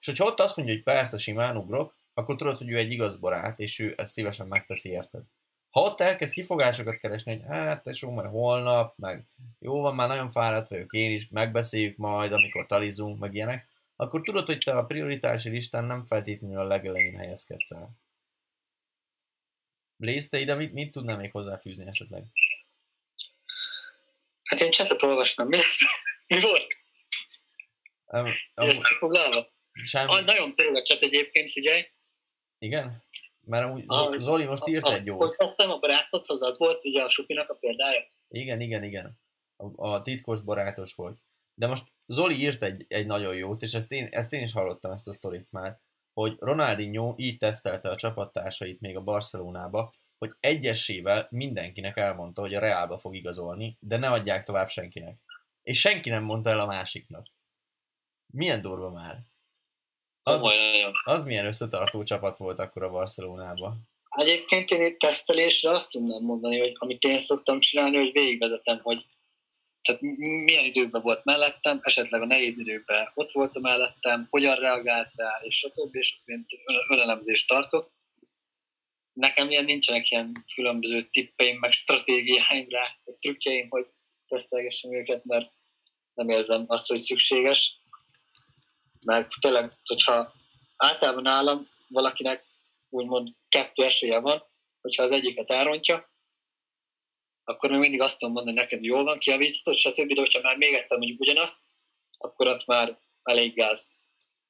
[0.00, 3.16] És hogyha ott azt mondja, hogy persze simán ugrok, akkor tudod, hogy ő egy igaz
[3.16, 5.22] barát, és ő ezt szívesen megteszi érted.
[5.70, 9.26] Ha ott elkezd kifogásokat keresni, hogy hát tesó, majd holnap, meg
[9.58, 14.22] jó van, már nagyon fáradt vagyok én is, megbeszéljük majd, amikor talizunk, meg ilyenek, akkor
[14.22, 17.90] tudod, hogy te a prioritási listán nem feltétlenül a legelején helyezkedsz el.
[19.96, 22.24] Blaze, te ide mit, mit tudnál még hozzáfűzni esetleg?
[24.42, 25.48] Hát én csetet olvastam.
[25.48, 25.58] Mi,
[26.26, 26.66] mi volt?
[28.06, 29.52] Um, um, Összefoglalva?
[29.72, 30.12] Semmi.
[30.12, 31.86] Ah, nagyon tényleg cset egyébként, figyelj.
[32.58, 33.02] Igen?
[33.46, 35.18] Mert amúgy ah, Zoli most írt a, egy jót.
[35.18, 38.00] Hogy aztán a barátodhoz, az volt ugye a Supinak a példája?
[38.28, 39.20] Igen, igen, igen.
[39.56, 41.18] A, a titkos barátos volt.
[41.54, 44.92] De most Zoli írt egy, egy nagyon jót, és ezt én, ezt én is hallottam,
[44.92, 45.80] ezt a sztorit már,
[46.12, 52.60] hogy Ronaldinho így tesztelte a csapattársait még a Barcelonába, hogy egyesével mindenkinek elmondta, hogy a
[52.60, 55.18] Reálba fog igazolni, de ne adják tovább senkinek.
[55.62, 57.26] És senki nem mondta el a másiknak.
[58.32, 59.22] Milyen durva már.
[60.22, 60.42] Az,
[61.04, 63.88] az milyen összetartó csapat volt akkor a Barcelonában.
[64.10, 69.06] Egyébként én itt tesztelésre azt tudnám mondani, hogy amit én szoktam csinálni, hogy végigvezetem, hogy
[69.82, 70.00] tehát
[70.44, 75.30] milyen időkben volt mellettem, esetleg a nehéz időkben ott volt a mellettem, hogyan reagált rá,
[75.42, 75.94] és stb.
[75.94, 76.46] és én
[76.88, 77.92] önelemzést tartok.
[79.12, 83.86] Nekem ilyen nincsenek ilyen különböző tippeim, meg stratégiáim rá, vagy trükkjeim, hogy
[84.28, 85.50] tesztelgessem őket, mert
[86.14, 87.80] nem érzem azt, hogy szükséges.
[89.04, 90.32] Mert tényleg, hogyha
[90.80, 92.44] általában nálam valakinek
[92.88, 94.42] úgymond kettő esélye van,
[94.80, 96.10] hogyha az egyiket elrontja,
[97.44, 100.12] akkor még mindig azt tudom mondani neked, jól van, kiavíthatod, stb.
[100.12, 101.58] De hogyha már még egyszer mondjuk ugyanazt,
[102.18, 103.90] akkor az már elég gáz.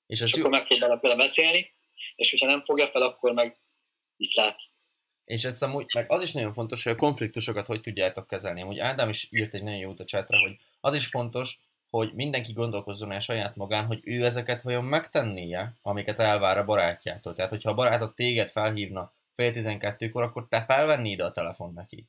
[0.07, 1.73] És, és akkor megpróbálok vele beszélni,
[2.15, 3.61] és hogyha nem fogja fel, akkor meg
[4.17, 4.61] viszlát.
[5.25, 8.63] És ez amúgy, meg az is nagyon fontos, hogy a konfliktusokat hogy tudjátok kezelni.
[8.63, 11.59] Amúgy Ádám is írt egy nagyon jót a chatre, hogy az is fontos,
[11.91, 17.35] hogy mindenki gondolkozzon el saját magán, hogy ő ezeket vajon megtennie, amiket elvár a barátjától.
[17.35, 22.07] Tehát, hogyha a barátod téged felhívna fél tizenkettőkor, akkor te felvennéd a telefon neki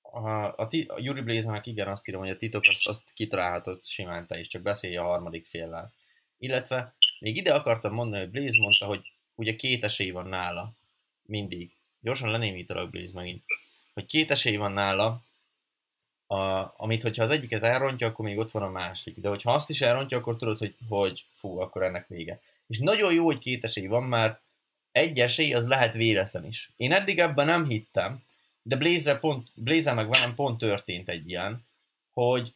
[0.00, 0.18] a,
[0.56, 4.38] a, a Yuri Blaze-nek igen azt írom, hogy a titok azt, azt kitalálhatod simán te
[4.38, 5.92] is, csak beszélj a harmadik féllel.
[6.38, 10.72] Illetve még ide akartam mondani, hogy Blaze mondta, hogy ugye két esély van nála.
[11.22, 11.72] Mindig.
[12.00, 13.44] Gyorsan lenémítalak Blaze megint.
[13.94, 15.22] Hogy két esély van nála,
[16.30, 19.20] a, amit hogyha az egyiket elrontja, akkor még ott van a másik.
[19.20, 22.40] De hogyha azt is elrontja, akkor tudod, hogy, hogy fú, akkor ennek vége.
[22.66, 24.40] És nagyon jó, hogy két esély van, mert
[24.92, 26.70] egy esély az lehet véletlen is.
[26.76, 28.22] Én eddig ebben nem hittem,
[28.62, 31.66] de Blaze, pont, Blaze meg velem pont történt egy ilyen,
[32.12, 32.54] hogy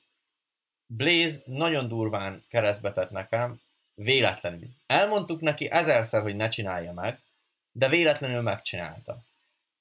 [0.86, 3.60] Blaze nagyon durván keresztbe tett nekem,
[3.94, 4.68] véletlenül.
[4.86, 7.20] Elmondtuk neki ezerszer, hogy ne csinálja meg,
[7.72, 9.18] de véletlenül megcsinálta.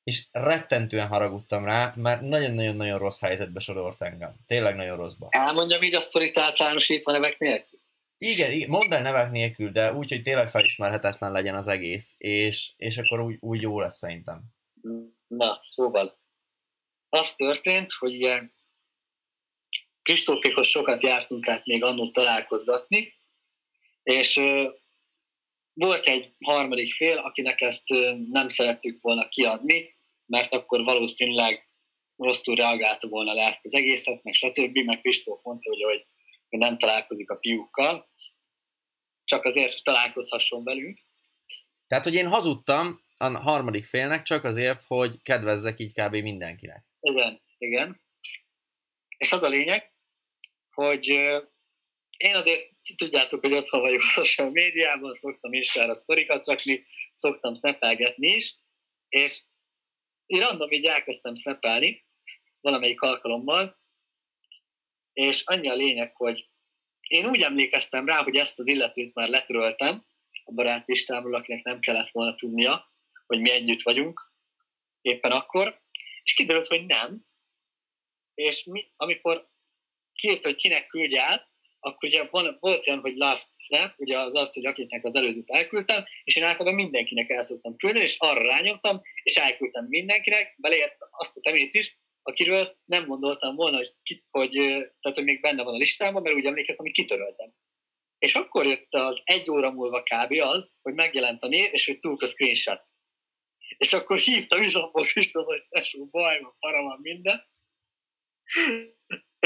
[0.03, 4.35] És rettentően haragudtam rá, mert nagyon-nagyon-nagyon rossz helyzetbe sodort engem.
[4.47, 5.27] Tényleg nagyon rosszba.
[5.29, 7.79] Elmondjam így a sztorit általánosítva nevek nélkül?
[8.17, 12.71] Igen, igen, mondd el nevek nélkül, de úgy, hogy tényleg felismerhetetlen legyen az egész, és,
[12.77, 14.41] és akkor úgy, úgy jó lesz szerintem.
[15.27, 16.19] Na, szóval
[17.09, 18.53] az történt, hogy ilyen
[20.01, 23.13] Kristófékhoz sokat jártunk át még annól találkozgatni,
[24.03, 24.41] és
[25.73, 27.87] volt egy harmadik fél, akinek ezt
[28.31, 29.92] nem szerettük volna kiadni,
[30.25, 31.67] mert akkor valószínűleg
[32.15, 34.77] rosszul reagálta volna le ezt az egészet, meg stb.
[34.77, 36.07] Meg Kristóf mondta, hogy,
[36.49, 38.11] hogy nem találkozik a fiúkkal,
[39.23, 40.99] csak azért, hogy találkozhasson velünk.
[41.87, 46.15] Tehát, hogy én hazudtam a harmadik félnek csak azért, hogy kedvezzek így kb.
[46.15, 46.85] mindenkinek.
[46.99, 48.01] Igen, igen.
[49.17, 49.93] És az a lényeg,
[50.71, 51.07] hogy
[52.17, 58.27] én azért tudjátok, hogy otthon vagyok a social médiában, szoktam Instára sztorikat rakni, szoktam snapelgetni
[58.27, 58.55] is,
[59.09, 59.41] és
[60.33, 62.05] én random így elkezdtem snapelni
[62.61, 63.79] valamelyik alkalommal,
[65.13, 66.49] és annyi a lényeg, hogy
[67.01, 70.05] én úgy emlékeztem rá, hogy ezt az illetőt már letöröltem
[70.43, 72.91] a barátlistámról, akinek nem kellett volna tudnia,
[73.25, 74.31] hogy mi együtt vagyunk
[75.01, 75.81] éppen akkor,
[76.23, 77.25] és kiderült, hogy nem.
[78.33, 79.49] És mi, amikor
[80.13, 81.49] kiírt, hogy kinek küldje át,
[81.83, 85.49] akkor ugye van, volt olyan, hogy last snap, ugye az az, hogy akiknek az előzőt
[85.49, 91.07] elküldtem, és én általában mindenkinek el szoktam küldeni, és arra rányomtam, és elküldtem mindenkinek, beleértve
[91.11, 94.51] azt a szemét is, akiről nem gondoltam volna, hogy, ki, hogy,
[94.99, 97.53] tehát, hogy még benne van a listámban, mert úgy emlékeztem, hogy kitöröltem.
[98.17, 100.31] És akkor jött az egy óra múlva kb.
[100.41, 102.81] az, hogy megjelent a név, és hogy túl a screenshot.
[103.77, 107.51] És akkor hívta üzomból Kristóf, hogy tesó, baj van, para van, minden.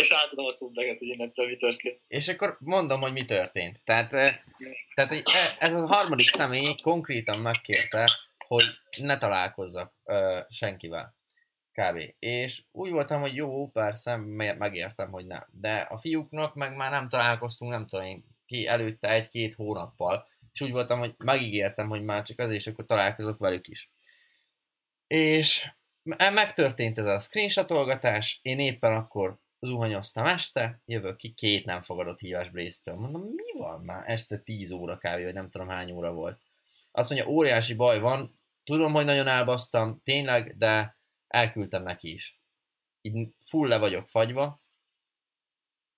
[0.02, 2.02] És átadom a szubleget, hogy innentől mi történt.
[2.08, 3.82] És akkor mondom, hogy mi történt.
[3.84, 4.10] Tehát,
[4.94, 8.06] tehát hogy e, ez a harmadik személy konkrétan megkérte,
[8.48, 8.64] hogy
[8.98, 11.16] ne találkozzak ö, senkivel.
[11.72, 12.00] Kb.
[12.20, 14.16] És úgy voltam, hogy jó, persze,
[14.58, 15.44] megértem, hogy nem.
[15.52, 20.62] De a fiúknak meg már nem találkoztunk, nem tudom én, ki előtte egy-két hónappal, és
[20.62, 23.92] úgy voltam, hogy megígértem, hogy már csak azért, és akkor találkozok velük is.
[25.08, 25.70] És
[26.18, 32.50] megtörtént ez a screenshotolgatás, én éppen akkor zuhanyoztam este, jövök ki, két nem fogadott hívás
[32.50, 32.96] Blaze-től.
[32.96, 34.04] Mondom, mi van már?
[34.10, 36.42] Este 10 óra kávé, vagy nem tudom hány óra volt.
[36.92, 42.40] Azt mondja, óriási baj van, tudom, hogy nagyon elbasztam, tényleg, de elküldtem neki is.
[43.02, 44.62] Így full le vagyok fagyva.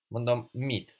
[0.06, 0.98] Mondom, mit?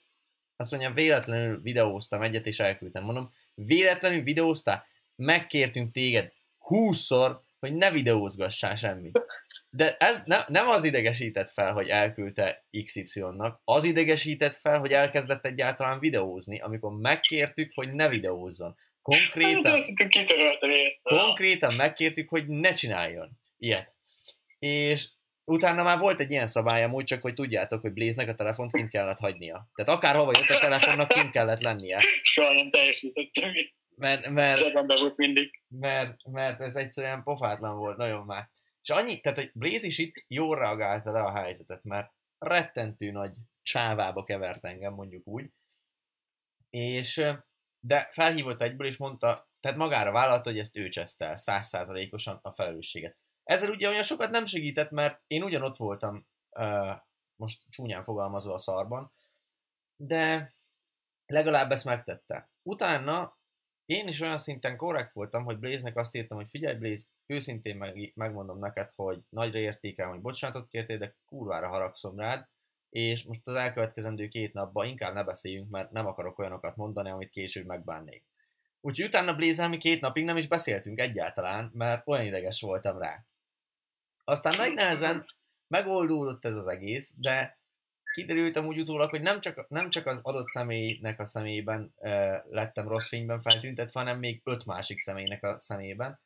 [0.55, 3.03] Azt mondja, véletlenül videóztam egyet, és elküldtem.
[3.03, 4.85] Mondom, véletlenül videóztál?
[5.15, 9.19] Megkértünk téged húszszor, hogy ne videózgassál semmit.
[9.73, 15.45] De ez ne, nem az idegesített fel, hogy elküldte XY-nak, az idegesített fel, hogy elkezdett
[15.45, 18.75] egyáltalán videózni, amikor megkértük, hogy ne videózzon.
[19.01, 19.81] Konkrétan,
[21.03, 23.93] konkrétan megkértük, hogy ne csináljon ilyet.
[24.59, 25.07] És
[25.43, 28.89] utána már volt egy ilyen szabályom, úgy csak, hogy tudjátok, hogy Blaze-nek a telefont kint
[28.89, 29.69] kellett hagynia.
[29.75, 31.99] Tehát akárhova jött a telefonnak, kint kellett lennie.
[32.21, 33.53] Soha nem teljesítettem.
[33.95, 34.73] Mert, mert.
[35.67, 38.49] Mert, mert ez egyszerűen pofátlan volt, nagyon már.
[38.81, 43.33] És annyi, tehát, hogy Blaze is itt jól reagálta le a helyzetet, mert rettentő nagy
[43.61, 45.51] csávába kevert engem, mondjuk úgy.
[46.69, 47.23] És,
[47.79, 53.17] de felhívott egyből, és mondta, tehát magára vállalta, hogy ezt ő cseszte százszázalékosan a felelősséget.
[53.43, 56.27] Ezzel ugye olyan sokat nem segített, mert én ugyanott voltam,
[57.35, 59.13] most csúnyán fogalmazva a szarban,
[59.95, 60.53] de
[61.25, 62.49] legalább ezt megtette.
[62.63, 63.39] Utána
[63.91, 68.11] én is olyan szinten korrekt voltam, hogy Blaze-nek azt írtam, hogy figyelj Blaze, őszintén meg,
[68.15, 72.47] megmondom neked, hogy nagyra értékelem, hogy bocsánatot kértél, de kurvára haragszom rád,
[72.89, 77.29] és most az elkövetkezendő két napban inkább ne beszéljünk, mert nem akarok olyanokat mondani, amit
[77.29, 78.23] később megbánnék.
[78.81, 83.25] Úgyhogy utána blaze mi két napig nem is beszéltünk egyáltalán, mert olyan ideges voltam rá.
[84.23, 85.25] Aztán nagy nehezen
[85.67, 87.60] megoldódott ez az egész, de
[88.13, 92.87] kiderült amúgy utólag, hogy nem csak, nem csak az adott személynek a szemében e, lettem
[92.87, 96.19] rossz fényben feltüntetve, hanem még öt másik személynek a szemében.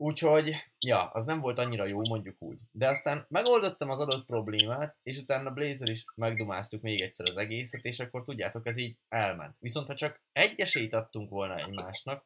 [0.00, 2.58] Úgyhogy, ja, az nem volt annyira jó, mondjuk úgy.
[2.70, 7.84] De aztán megoldottam az adott problémát, és utána Blazer is megdumáztuk még egyszer az egészet,
[7.84, 9.56] és akkor tudjátok, ez így elment.
[9.60, 12.24] Viszont ha csak egy esélyt adtunk volna egymásnak,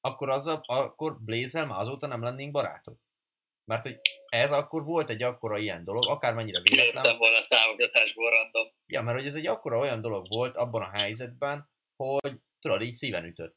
[0.00, 2.98] akkor, azzal, akkor Blazer már azóta nem lennénk barátok.
[3.64, 7.02] Mert hogy ez akkor volt egy akkora ilyen dolog, akármennyire véletlen.
[7.02, 8.72] Léptem volna a támogatásból random.
[8.86, 12.92] Ja, mert hogy ez egy akkora olyan dolog volt abban a helyzetben, hogy tudod, így
[12.92, 13.56] szíven ütött.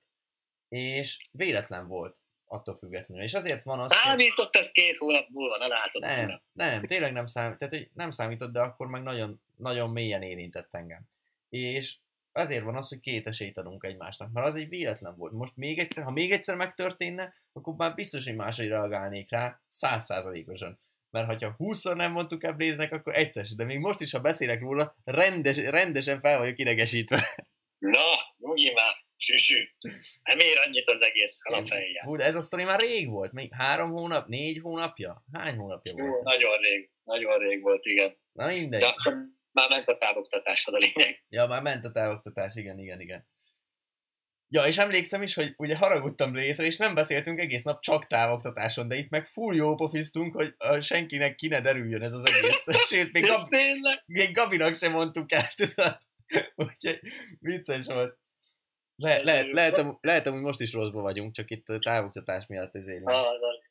[0.70, 3.24] És véletlen volt attól függetlenül.
[3.24, 6.02] És azért van az, Számított ez két hónap múlva, ne látod.
[6.02, 9.89] Nem, nem, nem, tényleg nem számított, tehát hogy nem számított, de akkor meg nagyon, nagyon
[9.89, 11.02] mélyen érintett engem.
[11.50, 11.98] És
[12.34, 15.32] ezért van az, hogy két esélyt adunk egymásnak, mert az egy véletlen volt.
[15.32, 20.80] Most még egyszer, ha még egyszer megtörténne, akkor már biztos, hogy máshogy reagálnék rá, százszázalékosan.
[21.10, 24.60] Mert ha 20 nem mondtuk el Blaze-nek, akkor egyszer de még most is, ha beszélek
[24.60, 27.36] róla, rendes, rendesen fel vagyok idegesítve.
[27.78, 28.04] Na,
[28.38, 29.63] nyugi már, süsű.
[30.24, 32.06] Nem ér annyit az egész alapfejjel.
[32.06, 35.24] Hú, de ez a sztori már rég volt, még három hónap, négy hónapja?
[35.34, 36.10] Hány hónapja volt?
[36.10, 38.17] Hú, nagyon rég, nagyon rég volt, igen.
[38.32, 38.80] Na mindegy.
[38.80, 39.17] De akkor
[39.54, 41.24] már ment a távoktatás, az a lényeg.
[41.30, 43.28] Ja, már ment a távoktatás, igen, igen, igen.
[44.54, 48.88] Ja, és emlékszem is, hogy ugye haragudtam részre, és nem beszéltünk egész nap csak távoktatáson,
[48.88, 52.66] de itt meg full jó pofiztunk, hogy senkinek ki ne derüljön ez az egész.
[52.89, 53.56] Sőt, még, Gab...
[54.06, 55.98] még Gabinak sem mondtuk el, tudod?
[56.56, 57.00] Úgyhogy
[57.39, 58.18] vicces volt.
[58.96, 62.76] Le, le, lehet, lehet, lehet, hogy most is rosszba vagyunk, csak itt a távoktatás miatt
[62.76, 63.04] ezért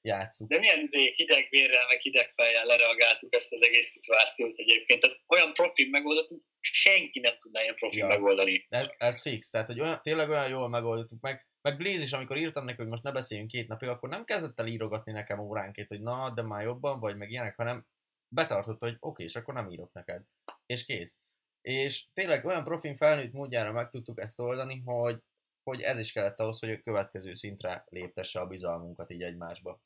[0.03, 0.51] játszunk.
[0.51, 5.01] De milyen zé, hideg vérrel, meg hideg fejjel lereagáltuk ezt az egész szituációt egyébként.
[5.01, 8.07] Tehát olyan profil megoldottuk, senki nem tudná ilyen profil ja.
[8.07, 8.67] megoldani.
[8.69, 11.47] Ez, ez fix, tehát hogy olyan, tényleg olyan jól megoldottuk meg.
[11.61, 14.61] Meg Blaze is, amikor írtam neki, hogy most ne beszéljünk két napig, akkor nem kezdett
[14.61, 17.87] el írogatni nekem óránként, hogy na, de már jobban vagy, meg ilyenek, hanem
[18.35, 20.23] betartotta, hogy oké, okay, és akkor nem írok neked.
[20.67, 21.19] És kész.
[21.61, 25.23] És tényleg olyan profin felnőtt módjára meg tudtuk ezt oldani, hogy,
[25.63, 29.81] hogy ez is kellett ahhoz, hogy a következő szintre léptesse a bizalmunkat így egymásba.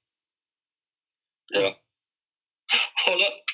[1.46, 1.84] Ja.
[3.04, 3.44] Holott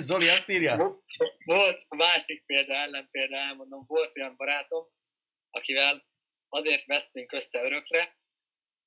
[0.00, 1.02] Zoli azt írja?
[1.44, 4.86] Volt másik példa, ellenpélda elmondom, volt olyan barátom,
[5.50, 6.06] akivel
[6.48, 8.18] azért vesztünk össze örökre,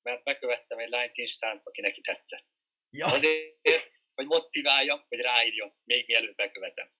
[0.02, 2.46] mert bekövettem egy lányt Instán, aki neki tetszett.
[2.90, 3.06] Ja.
[3.06, 6.96] Azért, hogy motiváljam, hogy ráírjam, még mielőtt bekövetem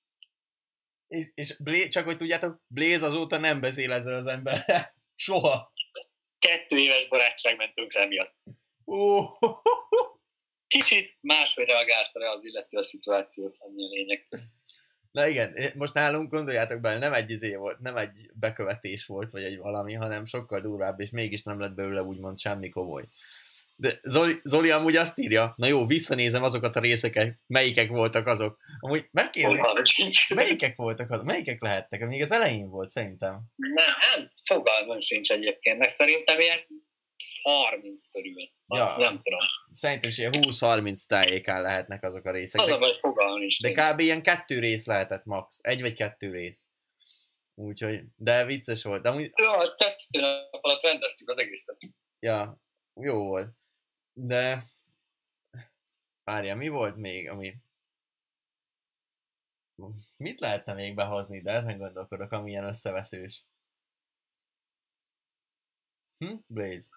[1.08, 4.94] és, és Blaze, csak hogy tudjátok, Blaze azóta nem beszél ezzel az emberrel.
[5.14, 5.72] Soha.
[6.38, 8.34] Kettő éves barátság mentünk rá miatt.
[8.84, 9.38] Oh.
[10.68, 14.28] Kicsit máshogy reagálta rá az illető a szituációt, annyi a lényeg.
[15.10, 19.42] Na igen, most nálunk gondoljátok bele, nem egy izé volt, nem egy bekövetés volt, vagy
[19.42, 23.04] egy valami, hanem sokkal durvább, és mégis nem lett belőle úgymond semmi komoly.
[23.76, 28.58] De Zoli, Zoli amúgy azt írja, na jó, visszanézem azokat a részeket, melyikek voltak azok.
[28.78, 29.60] Amúgy megkérem,
[30.34, 32.06] melyikek voltak azok, melyikek lehettek?
[32.06, 33.40] Még az elején volt szerintem.
[33.56, 36.58] Nem, nem fogalmam sincs egyébként, de szerintem ilyen
[37.42, 38.50] 30 körül.
[38.66, 38.96] Ja.
[38.96, 39.40] Nem tudom.
[39.70, 42.60] Szerintem is ilyen 20-30 tájékán lehetnek azok a részek.
[42.60, 43.60] Az a baj, fogalmam is.
[43.60, 44.00] De kb.
[44.00, 45.58] ilyen kettő rész lehetett max.
[45.62, 46.68] Egy vagy kettő rész.
[47.54, 49.02] Úgyhogy, de vicces volt.
[49.02, 49.32] De amúgy...
[49.36, 51.78] Ja, kettő nap alatt rendeztük az egészet.
[52.18, 52.60] Ja,
[53.00, 53.52] jó volt.
[54.12, 54.64] De
[56.24, 57.54] várja, mi volt még, ami
[60.16, 63.44] mit lehetne még behozni, de ezen gondolkodok, ami ilyen összeveszős.
[66.18, 66.36] Hm?
[66.46, 66.88] Blaze.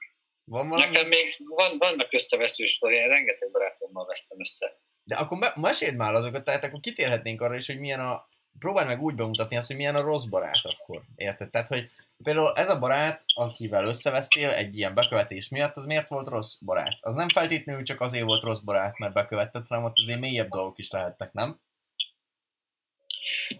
[0.43, 0.91] Van valami?
[0.91, 4.79] Nekem még van, vannak összeveszős sztori, én rengeteg barátommal vesztem össze.
[5.03, 8.29] De akkor me- meséld már azokat, tehát akkor kitérhetnénk arra is, hogy milyen a...
[8.59, 11.01] Próbálj meg úgy bemutatni azt, hogy milyen a rossz barát akkor.
[11.15, 11.49] Érted?
[11.49, 11.91] Tehát, hogy
[12.23, 16.97] Például ez a barát, akivel összevesztél egy ilyen bekövetés miatt, az miért volt rossz barát?
[17.01, 20.77] Az nem feltétlenül csak azért volt rossz barát, mert bekövetted, hanem ott azért mélyebb dolgok
[20.77, 21.61] is lehettek, nem?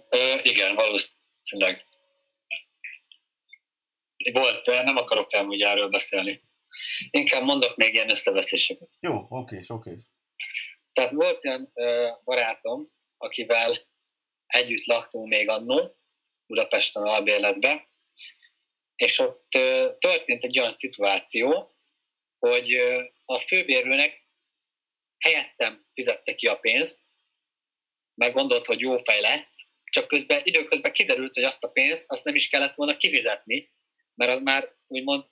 [0.10, 1.82] Ö, igen, valószínűleg.
[4.34, 6.42] Volt, nem akarok elmúgy erről beszélni.
[7.10, 8.90] Inkább mondok még ilyen összeveszéseket.
[9.00, 9.98] Jó, oké, oké.
[10.92, 13.90] tehát volt olyan ö, barátom, akivel
[14.46, 15.98] együtt laktunk még annó,
[16.46, 17.90] Budapesten albérletbe,
[18.96, 21.76] és ott ö, történt egy olyan szituáció,
[22.40, 24.28] hogy ö, a főbérlőnek
[25.20, 27.02] helyettem fizette ki a pénzt,
[28.14, 29.54] mert gondolt, hogy jó fej lesz,
[29.92, 33.72] csak közben időközben kiderült, hogy azt a pénzt azt nem is kellett volna kifizetni,
[34.14, 35.26] mert az már úgymond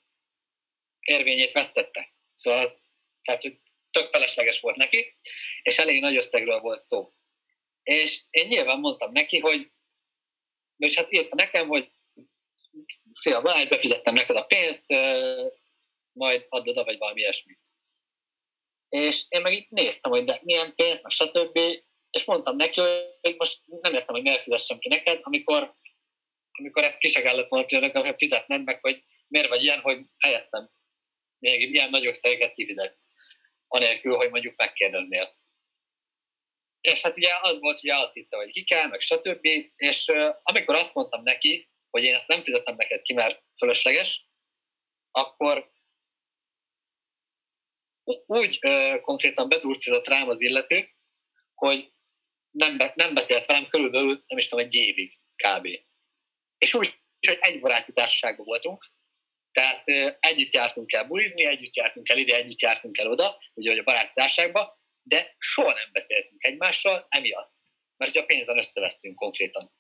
[1.10, 2.14] érvényét vesztette.
[2.34, 2.82] Szóval az,
[3.22, 3.60] tehát, hogy
[3.92, 5.18] tök felesleges volt neki,
[5.62, 7.14] és elég nagy összegről volt szó.
[7.84, 9.72] És én nyilván mondtam neki, hogy,
[10.78, 11.92] és hát írta nekem, hogy
[13.14, 14.90] szia Balázs, befizettem neked a pénzt,
[16.12, 17.58] majd add oda, vagy valami ilyesmi.
[18.90, 21.58] És én meg itt néztem, hogy de milyen pénz, meg stb.
[22.10, 22.82] És mondtam neki,
[23.22, 25.76] hogy most nem értem, hogy miért fizessem ki neked, amikor,
[26.52, 30.72] amikor ezt ki se kellett volna tőle, fizetned meg, hogy miért vagy ilyen, hogy helyettem
[31.40, 33.08] még ilyen nagy összeget kifizetsz,
[33.68, 35.38] anélkül, hogy mondjuk megkérdeznél.
[36.82, 39.46] És hát ugye az volt, hogy azt hitte, hogy ki kell, meg stb.
[39.76, 44.28] És amikor azt mondtam neki, hogy én ezt nem fizettem neked ki, mert fölösleges,
[45.12, 45.72] akkor
[48.26, 50.90] úgy uh, konkrétan bedurcizott rám az illető,
[51.54, 51.94] hogy
[52.52, 55.68] nem, be, nem beszélt velem körülbelül, nem is tudom, egy évig kb.
[56.58, 58.86] És úgy, hogy egy baráti társaságban voltunk,
[59.60, 63.84] tehát együtt jártunk el bulizni, együtt jártunk el ide, együtt jártunk el oda, ugye a
[63.84, 67.54] baráttárságba, de soha nem beszéltünk egymással emiatt,
[67.98, 69.72] mert a pénzen összevesztünk konkrétan.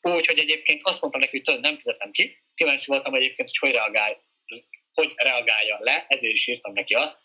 [0.00, 4.22] Úgyhogy egyébként azt mondtam neki, hogy nem fizetem ki, kíváncsi voltam egyébként, hogy hogy, reagál,
[4.92, 7.20] hogy reagálja le, ezért is írtam neki azt,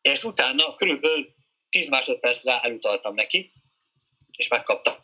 [0.00, 1.34] és utána körülbelül
[1.68, 3.52] 10 másodpercre elutaltam neki,
[4.36, 4.94] és megkaptam.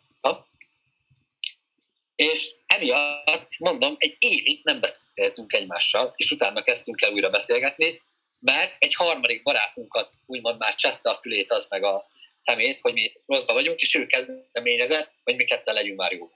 [2.15, 8.03] És emiatt, mondom, egy évig nem beszéltünk egymással, és utána kezdtünk el újra beszélgetni,
[8.41, 13.13] mert egy harmadik barátunkat úgymond már cseszte a fülét az meg a szemét, hogy mi
[13.27, 16.31] rosszba vagyunk, és ő kezdeményezett, hogy mi ketten legyünk már jó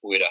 [0.00, 0.26] újra.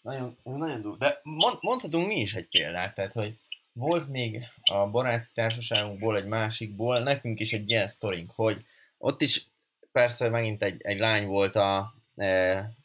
[0.00, 0.96] Nagyon, nagyon durva.
[0.96, 3.34] De mond, mondhatunk mi is egy példát, tehát, hogy
[3.72, 8.64] volt még a baráti társaságunkból, egy másikból, nekünk is egy ilyen sztorink, hogy
[8.98, 9.46] ott is
[9.92, 11.94] persze megint egy, egy lány volt a,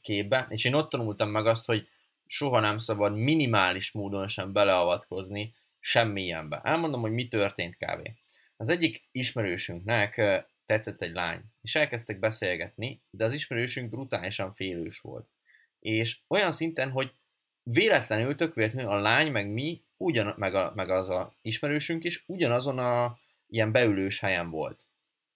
[0.02, 1.88] képbe, és én ott tanultam meg azt, hogy
[2.26, 6.62] soha nem szabad minimális módon sem beleavatkozni semmilyenbe.
[6.64, 8.10] Elmondom, hogy mi történt kb.
[8.58, 10.22] Az egyik ismerősünknek
[10.66, 15.30] tetszett egy lány, és elkezdtek beszélgetni, de az ismerősünk brutálisan félős volt.
[15.80, 17.12] És olyan szinten, hogy
[17.64, 22.24] véletlenül, tök véletlenül a lány, meg mi, ugyan, meg, a, meg az a ismerősünk is
[22.28, 24.86] ugyanazon a ilyen beülős helyen volt.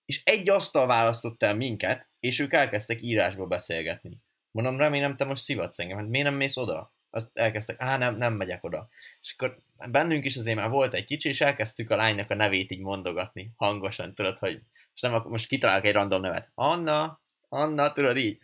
[0.06, 4.18] És egy asztal választott el minket, és ők elkezdtek írásba beszélgetni.
[4.52, 6.94] Mondom, remélem, te most szivatsz engem, hát miért nem mész oda?
[7.10, 8.90] Azt elkezdtek, á, nem, nem megyek oda.
[9.22, 9.60] És akkor
[9.92, 13.52] bennünk is azért már volt egy kicsi, és elkezdtük a lánynak a nevét így mondogatni,
[13.56, 14.62] hangosan, tudod, hogy
[14.96, 16.52] és nem, akkor most kitalálok egy random nevet.
[16.54, 18.40] Anna, Anna, tudod így.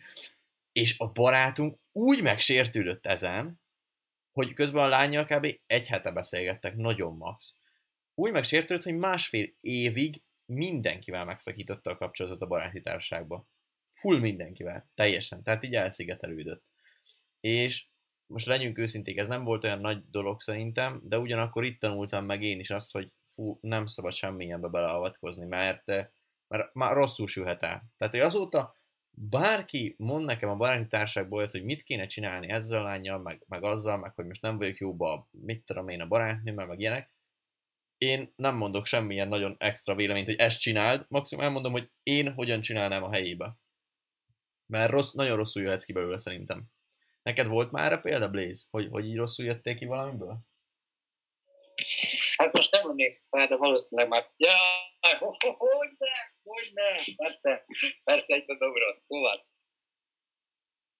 [0.72, 3.60] És a barátunk úgy megsértődött ezen,
[4.32, 5.56] hogy közben a lányjal kb.
[5.66, 7.54] egy hete beszélgettek, nagyon max.
[8.14, 13.46] Úgy megsértődött, hogy másfél évig mindenkivel megszakította a kapcsolatot a baráti társaságba
[13.92, 16.64] full mindenkivel, teljesen, tehát így elszigetelődött.
[17.40, 17.86] És
[18.26, 22.42] most legyünk őszinték, ez nem volt olyan nagy dolog szerintem, de ugyanakkor itt tanultam meg
[22.42, 25.86] én is azt, hogy fú, nem szabad semmilyenbe beleavatkozni, mert,
[26.48, 27.82] mert már rosszul sülhet el.
[27.96, 28.74] Tehát, hogy azóta
[29.10, 33.62] bárki mond nekem a baráti társaságból, hogy mit kéne csinálni ezzel a lányjal, meg, meg
[33.62, 37.10] azzal, meg hogy most nem vagyok jóba, mit tudom én a barátnőmmel, meg ilyenek,
[38.00, 42.60] én nem mondok semmilyen nagyon extra véleményt, hogy ezt csináld, maximum elmondom, hogy én hogyan
[42.60, 43.56] csinálnám a helyébe.
[44.66, 46.64] Mert rossz, nagyon rosszul jöhetsz ki belőle szerintem.
[47.22, 50.38] Neked volt már a példa, Blaze, hogy, hogy így rosszul jöttél ki valamiből?
[52.36, 54.30] Hát most nem emlékszem fel, de valószínűleg már...
[54.36, 54.56] Ja,
[55.58, 56.08] hogy ne,
[56.42, 57.64] hogy ne, persze,
[58.04, 59.00] persze egyben beugrott.
[59.00, 59.46] Szóval,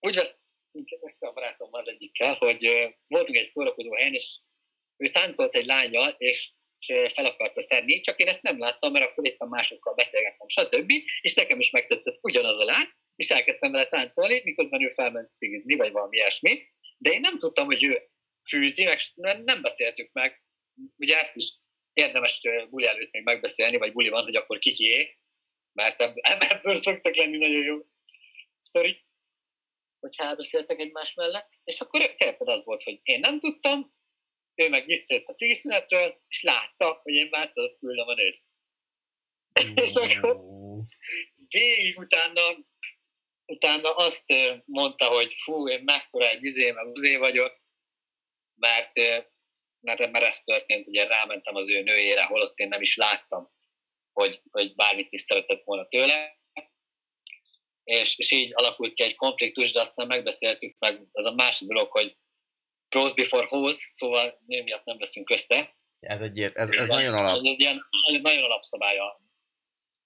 [0.01, 2.63] úgy vesztünk össze a barátom az egyikkel, hogy
[3.07, 4.39] voltunk egy szórakozó helyen, és
[4.97, 6.53] ő táncolt egy lányjal, és
[6.87, 10.93] fel akarta szedni, csak én ezt nem láttam, mert akkor éppen másokkal beszélgettem, stb.
[11.21, 15.75] És nekem is megtetszett ugyanaz a lány, és elkezdtem vele táncolni, miközben ő felment cigizni,
[15.75, 16.63] vagy valami ilyesmi,
[16.99, 18.09] de én nem tudtam, hogy ő
[18.49, 18.99] fűzi, meg
[19.45, 20.43] nem beszéltük meg.
[20.97, 21.59] Ugye ezt is
[21.93, 25.19] érdemes buli előtt még megbeszélni, vagy buli van, hogy akkor kikié,
[25.73, 27.77] mert ebből szoktak lenni nagyon jó
[28.59, 29.05] sztori,
[30.01, 33.95] hogyha elbeszéltek egymás mellett, és akkor érted az volt, hogy én nem tudtam,
[34.61, 38.43] ő meg visszajött a cigiszünetről, és látta, hogy én mátszott küldöm a nőt.
[39.65, 39.85] Mm.
[39.85, 40.37] és akkor
[41.49, 42.69] végig utána
[43.51, 44.33] utána azt
[44.65, 47.61] mondta, hogy fú, én mekkora egy izé, meg uzé vagyok,
[48.55, 48.97] mert,
[49.81, 53.51] mert, mert ez történt, ugye rámentem az ő nőjére, holott én nem is láttam.
[54.13, 56.39] hogy, hogy bármit is szeretett volna tőle.
[57.85, 61.91] És, és így alakult ki egy konfliktus, de aztán megbeszéltük meg, az a másik dolog,
[61.91, 62.17] hogy
[62.91, 65.77] pros before hose, szóval nő miatt nem leszünk össze.
[66.01, 67.47] Ez, egy, ez, ez, ez nagyon alap.
[67.47, 67.81] Ez ilyen
[68.23, 69.21] nagyon alapszabály a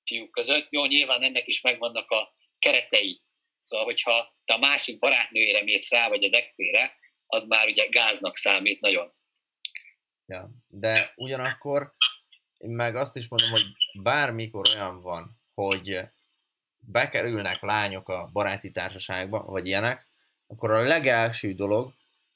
[0.04, 0.66] fiúk között.
[0.70, 3.22] Jó, nyilván ennek is megvannak a keretei.
[3.60, 8.36] Szóval, hogyha te a másik barátnőjére mész rá, vagy az exére, az már ugye gáznak
[8.36, 9.12] számít nagyon.
[10.26, 11.94] Ja, de ugyanakkor
[12.58, 13.64] én meg azt is mondom, hogy
[14.02, 16.00] bármikor olyan van, hogy
[16.78, 20.08] bekerülnek lányok a baráti társaságba, vagy ilyenek,
[20.46, 21.94] akkor a legelső dolog,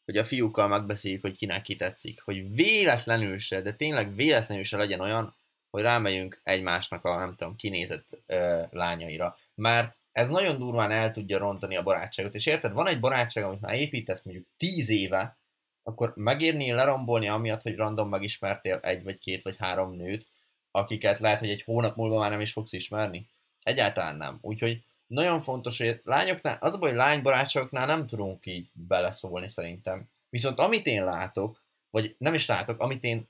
[0.09, 2.21] hogy a fiúkkal megbeszéljük, hogy kinek ki tetszik.
[2.21, 5.35] Hogy véletlenül se, de tényleg véletlenül se legyen olyan,
[5.71, 9.39] hogy rámegyünk egymásnak a, nem tudom, kinézett ö, lányaira.
[9.55, 12.35] Mert ez nagyon durván el tudja rontani a barátságot.
[12.35, 15.37] És érted, van egy barátság, amit már építesz mondjuk tíz éve,
[15.83, 20.27] akkor megérni lerombolni amiatt, hogy random megismertél egy, vagy két, vagy három nőt,
[20.71, 23.29] akiket lehet, hogy egy hónap múlva már nem is fogsz ismerni?
[23.63, 24.39] Egyáltalán nem.
[24.41, 30.09] Úgyhogy nagyon fontos, hogy lányoknál, az a baj, hogy lánybarátságoknál nem tudunk így beleszólni szerintem.
[30.31, 33.29] Viszont amit én látok, vagy nem is látok, amit én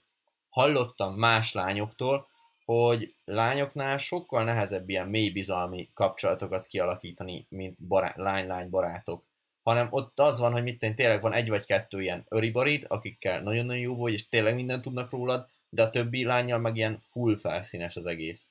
[0.48, 2.28] hallottam más lányoktól,
[2.64, 9.26] hogy lányoknál sokkal nehezebb ilyen mély bizalmi kapcsolatokat kialakítani, mint bará- lány-lány barátok.
[9.62, 13.42] Hanem ott az van, hogy mit tenni, tényleg van egy vagy kettő ilyen öribarid, akikkel
[13.42, 17.38] nagyon-nagyon jó vagy, és tényleg mindent tudnak rólad, de a többi lányjal meg ilyen full
[17.38, 18.50] felszínes az egész.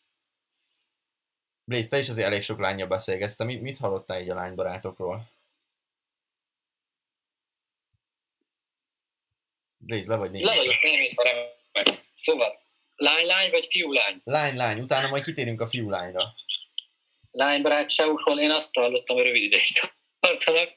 [1.69, 5.29] Blaze, te is azért elég sok lányjal beszélgetsz, mit, mit hallottál így a lánybarátokról?
[9.77, 10.43] Blaze, le vagy négy.
[10.43, 11.23] Le vagyok némítva
[12.13, 12.61] Szóval,
[12.95, 14.21] lány-lány vagy fiú-lány?
[14.23, 16.33] Lány-lány, utána majd kitérünk a fiú-lányra.
[17.31, 19.67] Lánybarátságokról én azt hallottam, hogy rövid ideig
[20.19, 20.69] tartanak.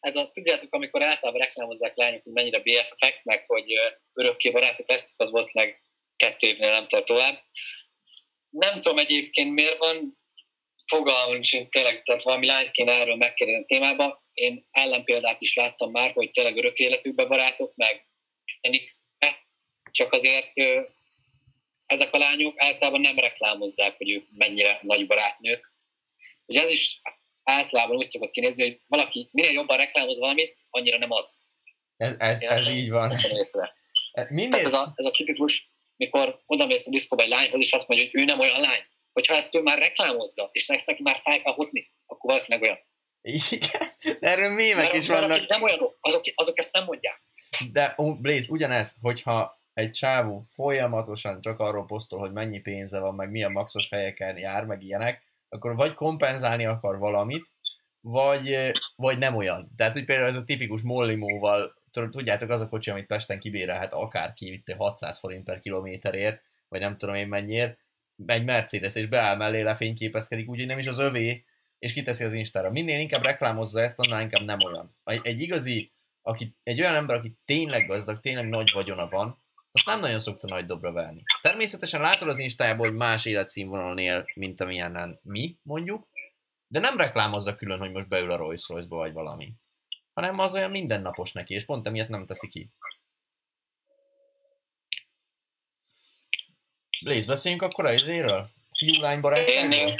[0.00, 3.64] Ez a, tudjátok, amikor általában reklámozzák lányok, hogy mennyire BFF-ek, meg hogy
[4.12, 5.82] örökké barátok lesznek, az valószínűleg
[6.16, 7.42] kettő évnél nem tart tovább.
[8.48, 10.20] Nem tudom egyébként miért van,
[10.86, 14.24] fogalmam hogy tényleg, tehát valami lányt kéne erről megkérdezni témába.
[14.32, 18.06] Én ellenpéldát is láttam már, hogy tényleg örök életükben barátok, meg
[19.92, 20.50] csak azért
[21.86, 25.72] ezek a lányok általában nem reklámozzák, hogy ők mennyire nagy barátnők.
[26.46, 27.00] Ugye ez is
[27.42, 31.36] általában úgy szokott kinézni, hogy valaki minél jobban reklámoz valamit, annyira nem az.
[31.96, 33.14] Ez, ez, ez így van.
[34.28, 34.54] Minél...
[34.54, 38.22] ez a, ez a tipikus, mikor odamész a diszkóba egy lányhoz, és azt mondja, hogy
[38.22, 38.84] ő nem olyan lány.
[39.12, 42.78] Hogyha ezt ő már reklámozza, és ezt neki már fel kell hozni, akkor valószínűleg olyan.
[43.22, 43.88] Igen,
[44.20, 45.48] de erről mémek is vannak.
[45.48, 47.22] Nem olyanok, azok, azok ezt nem mondják.
[47.72, 53.30] De Blaze, ugyanez, hogyha egy csávó folyamatosan csak arról posztol, hogy mennyi pénze van, meg
[53.30, 57.46] milyen maxos helyeken jár, meg ilyenek, akkor vagy kompenzálni akar valamit,
[58.00, 59.72] vagy, vagy nem olyan.
[59.76, 64.52] Tehát, hogy például ez a tipikus mollimóval, tudjátok, az a kocsi, amit Pesten kibérelhet akárki
[64.52, 67.78] itt 600 forint per kilométerért, vagy nem tudom én mennyiért,
[68.26, 71.44] egy Mercedes, és beáll mellé, lefényképezkedik, úgyhogy nem is az övé,
[71.78, 72.70] és kiteszi az Instára.
[72.70, 74.96] Minél inkább reklámozza ezt, annál inkább nem olyan.
[75.22, 75.92] Egy igazi,
[76.22, 79.40] aki, egy olyan ember, aki tényleg gazdag, tényleg nagy vagyona van,
[79.72, 81.22] azt nem nagyon szokta nagy dobra verni.
[81.42, 86.08] Természetesen látod az Instájában, hogy más életszínvonalon él, mint amilyenen mi, mondjuk,
[86.66, 89.52] de nem reklámozza külön, hogy most beül a Rolls Royce-ba vagy valami.
[90.12, 92.70] Hanem az olyan mindennapos neki, és pont emiatt nem teszi ki.
[97.02, 98.48] Blaze, beszéljünk akkor az izéről?
[98.78, 99.94] Fiú-lány barátságról?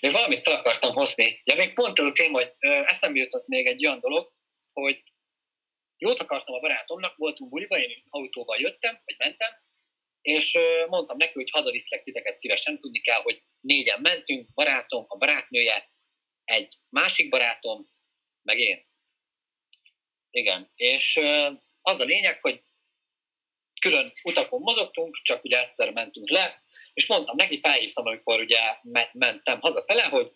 [0.00, 1.40] Még valamit fel akartam hozni.
[1.44, 4.32] Ja, még pont ez a téma, hogy eszembe jutott még egy olyan dolog,
[4.72, 5.02] hogy
[5.96, 9.48] jót akartam a barátomnak, voltunk buliba, én autóval jöttem, vagy mentem,
[10.20, 15.90] és mondtam neki, hogy hazaviszlek titeket szívesen, tudni kell, hogy négyen mentünk, barátom, a barátnője,
[16.44, 17.90] egy másik barátom,
[18.42, 18.86] meg én.
[20.30, 21.20] Igen, és
[21.82, 22.62] az a lényeg, hogy
[23.78, 26.60] külön utakon mozogtunk, csak ugye egyszer mentünk le,
[26.94, 28.60] és mondtam neki, felhívtam, amikor ugye
[29.12, 30.32] mentem hazafele, hogy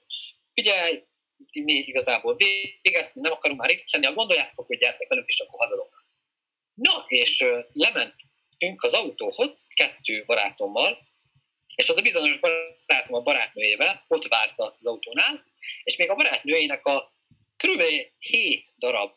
[0.55, 1.05] figyelj,
[1.53, 5.59] mi igazából végeztünk, nem akarunk már itt lenni, ha gondoljátok, hogy gyertek velünk, és akkor
[5.59, 6.05] hazadok.
[6.75, 10.99] Na, és lementünk az autóhoz, kettő barátommal,
[11.75, 15.45] és az a bizonyos barátom a barátnőjével ott várta az autónál,
[15.83, 17.13] és még a barátnőjének a
[17.57, 17.83] kb.
[18.19, 19.13] 7 darab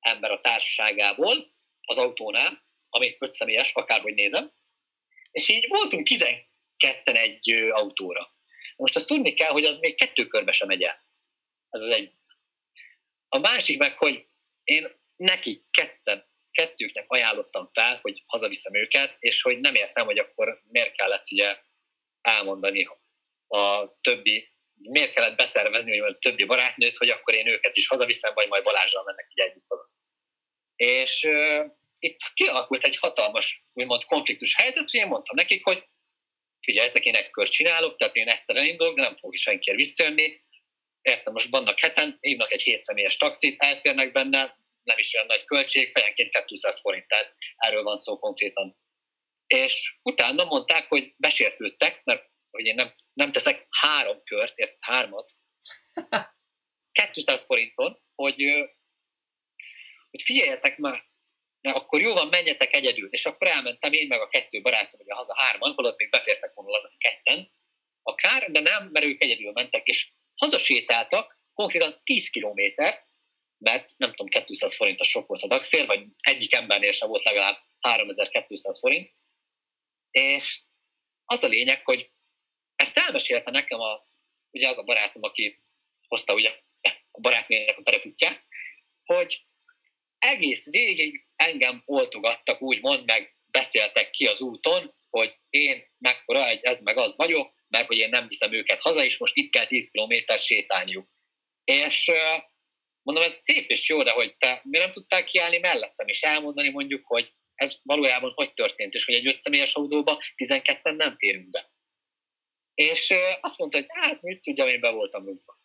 [0.00, 1.36] ember a társaságából
[1.80, 4.52] az autónál, ami öt személyes, akárhogy nézem,
[5.30, 6.46] és így voltunk 12
[7.04, 8.32] egy autóra.
[8.76, 11.06] Most azt tudni kell, hogy az még kettő körbe sem megy el.
[11.68, 12.12] Ez az egy.
[13.28, 14.26] A másik meg, hogy
[14.64, 20.62] én neki ketten, kettőknek ajánlottam fel, hogy hazaviszem őket, és hogy nem értem, hogy akkor
[20.66, 21.56] miért kellett ugye
[22.20, 22.88] elmondani
[23.46, 28.34] a többi, miért kellett beszervezni hogy a többi barátnőt, hogy akkor én őket is hazaviszem,
[28.34, 29.90] vagy majd Balázsral mennek így együtt haza.
[30.76, 31.28] És
[31.98, 35.88] itt kialakult egy hatalmas, úgymond konfliktus helyzet, hogy én mondtam nekik, hogy
[36.60, 40.46] figyeljetek, én egy kört csinálok, tehát én egyszer elindulok, de nem fog senki visszajönni.
[41.02, 45.92] Értem, most vannak heten, hívnak egy hétszemélyes taxit, eltérnek benne, nem is olyan nagy költség,
[45.92, 48.78] fejenként 200 forint, tehát erről van szó konkrétan.
[49.46, 55.32] És utána mondták, hogy besértődtek, mert hogy én nem, nem teszek három kört, ért, hármat,
[57.12, 58.42] 200 forinton, hogy,
[60.10, 61.07] hogy figyeljetek már,
[61.60, 63.08] de akkor jó van, menjetek egyedül.
[63.10, 66.76] És akkor elmentem én meg a kettő barátom, ugye haza hárman, holott még betértek volna
[66.76, 67.50] az ketten,
[68.02, 73.06] akár, de nem, mert ők egyedül mentek, és hazasétáltak konkrétan 10 kilométert,
[73.58, 77.24] mert nem tudom, 200 forint a sok volt a dagszél, vagy egyik embernél sem volt
[77.24, 79.14] legalább 3200 forint,
[80.10, 80.60] és
[81.24, 82.10] az a lényeg, hogy
[82.76, 84.08] ezt elmesélte nekem a,
[84.50, 85.64] ugye az a barátom, aki
[86.06, 86.50] hozta ugye
[87.10, 88.44] a barátnőnek a terepítját,
[89.04, 89.47] hogy
[90.18, 96.80] egész végig engem oltogattak, úgymond, meg beszéltek ki az úton, hogy én mekkora egy ez
[96.80, 99.90] meg az vagyok, mert hogy én nem viszem őket haza, és most itt kell 10
[99.90, 101.08] km sétálniuk.
[101.64, 102.10] És
[103.02, 106.68] mondom, ez szép és jó, de hogy te mi nem tudtál kiállni mellettem, és elmondani
[106.68, 111.72] mondjuk, hogy ez valójában hogy történt, és hogy egy ötszemélyes autóba 12-en nem férünk be.
[112.74, 115.60] És azt mondta, hogy hát mit tudjam, én be voltam rúgva.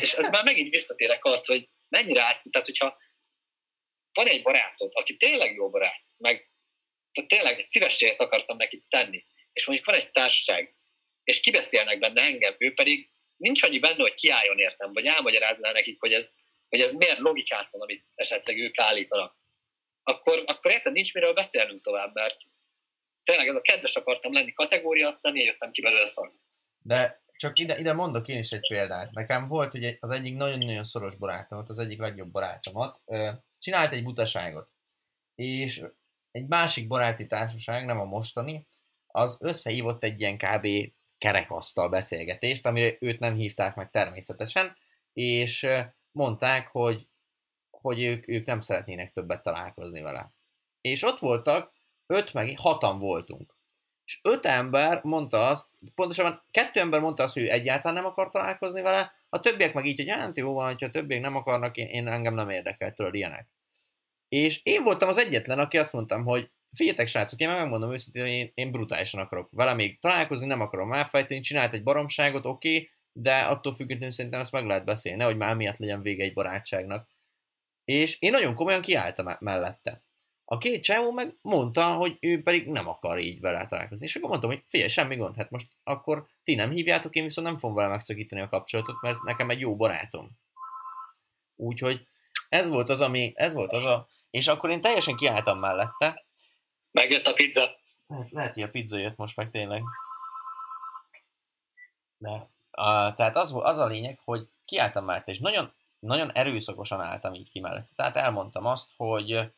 [0.00, 2.98] És ez már megint visszatérek az, hogy mennyire állsz, tehát hogyha
[4.12, 6.50] van egy barátod, aki tényleg jó barát, meg
[7.12, 10.76] tehát tényleg egy szívességet akartam neki tenni, és mondjuk van egy társaság,
[11.24, 16.00] és kibeszélnek benne engem, ő pedig nincs annyi benne, hogy kiálljon értem, vagy elmagyarázná nekik,
[16.00, 16.32] hogy ez,
[16.68, 19.38] hogy ez miért logikátlan, amit esetleg ők állítanak.
[20.02, 22.36] Akkor, akkor érted, nincs miről beszélnünk tovább, mert
[23.24, 26.32] tényleg ez a kedves akartam lenni kategória, aztán én jöttem ki belőle szar.
[26.82, 29.10] De csak ide, ide mondok én is egy példát.
[29.10, 33.00] Nekem volt hogy az egyik nagyon-nagyon szoros barátomat, az egyik legjobb barátomat,
[33.58, 34.70] csinált egy butaságot.
[35.34, 35.84] És
[36.30, 38.66] egy másik baráti társaság, nem a mostani,
[39.06, 40.92] az összehívott egy ilyen kb.
[41.18, 44.76] kerekasztal beszélgetést, amire őt nem hívták meg természetesen,
[45.12, 45.66] és
[46.10, 47.08] mondták, hogy,
[47.70, 50.32] hogy ők, ők nem szeretnének többet találkozni vele.
[50.80, 51.72] És ott voltak,
[52.06, 53.58] öt meg hatan voltunk.
[54.10, 58.82] És öt ember mondta azt, pontosabban kettő ember mondta azt, hogy egyáltalán nem akar találkozni
[58.82, 61.86] vele, a többiek meg így, hogy hát jó van, hogyha a többiek nem akarnak, én,
[61.86, 63.48] én engem nem érdekel tőle ilyenek.
[64.28, 68.32] És én voltam az egyetlen, aki azt mondtam, hogy figyeljetek srácok, én megmondom őszintén, hogy
[68.32, 72.90] én, én brutálisan akarok vele még találkozni, nem akarom elfejteni, csinált egy baromságot, oké, okay,
[73.12, 77.08] de attól függetlenül szerintem ezt meg lehet beszélni, hogy már miatt legyen vége egy barátságnak.
[77.84, 80.02] És én nagyon komolyan kiálltam mellette.
[80.52, 84.06] A két csávó meg mondta, hogy ő pedig nem akar így vele találkozni.
[84.06, 87.46] És akkor mondtam, hogy figyelj, semmi gond, hát most akkor ti nem hívjátok, én viszont
[87.46, 90.30] nem fogom vele megszakítani a kapcsolatot, mert ez nekem egy jó barátom.
[91.56, 92.06] Úgyhogy
[92.48, 96.24] ez volt az, ami, ez volt az a, és akkor én teljesen kiálltam mellette.
[96.90, 97.76] Megjött a pizza.
[98.06, 99.82] Lehet, lehet hogy a pizza jött most meg tényleg.
[102.18, 107.34] De, a, tehát az, az a lényeg, hogy kiálltam mellette, és nagyon, nagyon erőszakosan álltam
[107.34, 107.90] így ki mellette.
[107.96, 109.50] Tehát elmondtam azt, hogy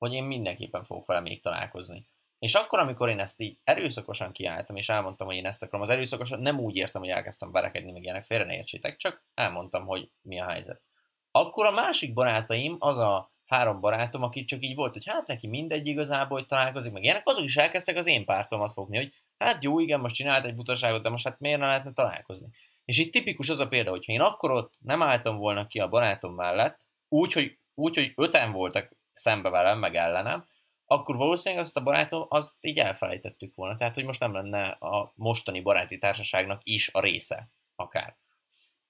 [0.00, 2.06] hogy én mindenképpen fogok vele még találkozni.
[2.38, 5.88] És akkor, amikor én ezt így erőszakosan kiálltam, és elmondtam, hogy én ezt akarom, az
[5.90, 10.10] erőszakosan nem úgy értem, hogy elkezdtem verekedni, meg ilyenek, félre ne értsétek, csak elmondtam, hogy
[10.22, 10.82] mi a helyzet.
[11.30, 15.46] Akkor a másik barátaim, az a három barátom, aki csak így volt, hogy hát neki
[15.46, 19.64] mindegy igazából, hogy találkozik, meg ilyenek, azok is elkezdtek az én pártomat fogni, hogy hát
[19.64, 22.48] jó, igen, most csinált egy butaságot, de most hát miért ne lehetne találkozni.
[22.84, 25.88] És itt tipikus az a példa, hogyha én akkor ott nem álltam volna ki a
[25.88, 30.44] barátom mellett, úgy, hogy, úgy, hogy öten voltak szembe velem, meg ellenem,
[30.86, 33.74] akkor valószínűleg azt a barátom, azt így elfelejtettük volna.
[33.74, 38.16] Tehát, hogy most nem lenne a mostani baráti társaságnak is a része, akár.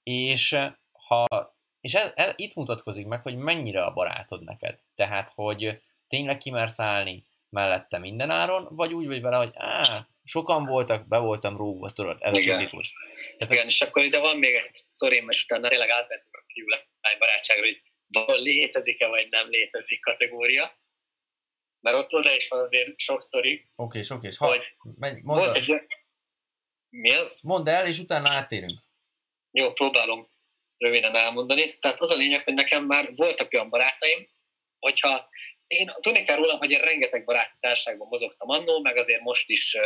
[0.03, 0.59] És
[0.93, 1.27] ha
[1.81, 4.79] és ez, ez, itt mutatkozik meg, hogy mennyire a barátod neked.
[4.95, 11.09] Tehát, hogy tényleg kimersz állni mellette mindenáron, vagy úgy vagy vele, hogy á, sokan voltak,
[11.09, 12.57] be voltam rúgva, tudod, ez Igen.
[12.57, 12.93] a tipikus.
[13.37, 17.19] Tehát, Igen, és akkor ide van még egy sztorim, és utána tényleg átmentünk a kiulány
[17.19, 17.83] barátságra, hogy
[18.37, 20.79] létezik-e vagy nem létezik kategória.
[21.81, 23.53] Mert ott oda is van azért sok sztori.
[23.55, 25.83] Oké, okay, sok és hogy menj, mondd volt egy...
[26.89, 27.41] Mi az?
[27.41, 28.81] Mondd el, és utána áttérünk.
[29.51, 30.31] Jó, próbálom
[30.77, 31.67] röviden elmondani.
[31.81, 34.29] Tehát az a lényeg, hogy nekem már voltak olyan barátaim,
[34.79, 35.29] hogyha
[35.67, 39.77] én tudni kell rólam, hogy én rengeteg baráti társaságban mozogtam annó, meg azért most is,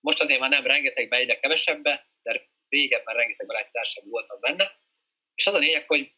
[0.00, 4.80] most azért már nem rengetegben, egyre kevesebbe, de régebben rengeteg baráti társaság voltam benne.
[5.34, 6.14] És az a lényeg, hogy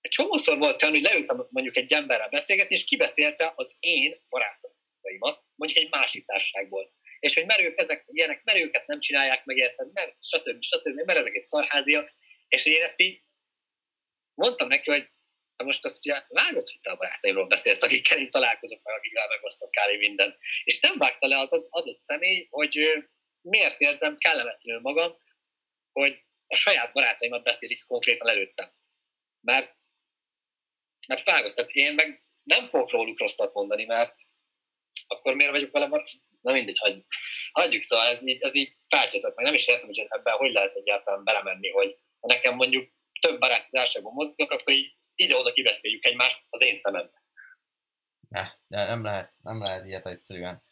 [0.00, 5.44] egy csomószor volt olyan, hogy leültem mondjuk egy emberrel beszélgetni, és kibeszélte az én barátaimat,
[5.54, 6.92] mondjuk egy másik társaságból.
[7.18, 10.62] És hogy mert ők ezek ilyenek, mert ők ezt nem csinálják meg, érted, mert stb.
[10.62, 11.00] stb.
[11.04, 12.14] mert ezek egy szarháziak.
[12.48, 13.22] És én ezt így
[14.34, 15.08] mondtam neki, hogy
[15.56, 19.28] ha most azt ugye vágod, hogy te a barátaimról beszélsz, akikkel én találkozok meg, akikkel
[19.28, 20.38] megosztok kávé mindent.
[20.64, 22.78] És nem vágta le az adott személy, hogy
[23.40, 25.16] miért érzem kellemetlenül magam,
[25.92, 28.70] hogy a saját barátaimat beszélik konkrétan előttem.
[29.40, 29.79] Mert,
[31.10, 31.54] mert fágott.
[31.54, 34.14] Tehát én meg nem fogok róluk rosszat mondani, mert
[35.06, 35.88] akkor miért vagyok vele
[36.40, 37.04] Na mindegy, hagy,
[37.52, 40.74] hagyjuk, szóval ez így, ez így felcsúszott, meg nem is értem, hogy ebben hogy lehet
[40.74, 42.88] egyáltalán belemenni, hogy ha nekem mondjuk
[43.20, 47.22] több baráti társaságban mozgok, akkor így ide-oda kibeszéljük egymást az én szemembe.
[48.28, 50.62] Ne, de nem lehet, nem lehet ilyet egyszerűen.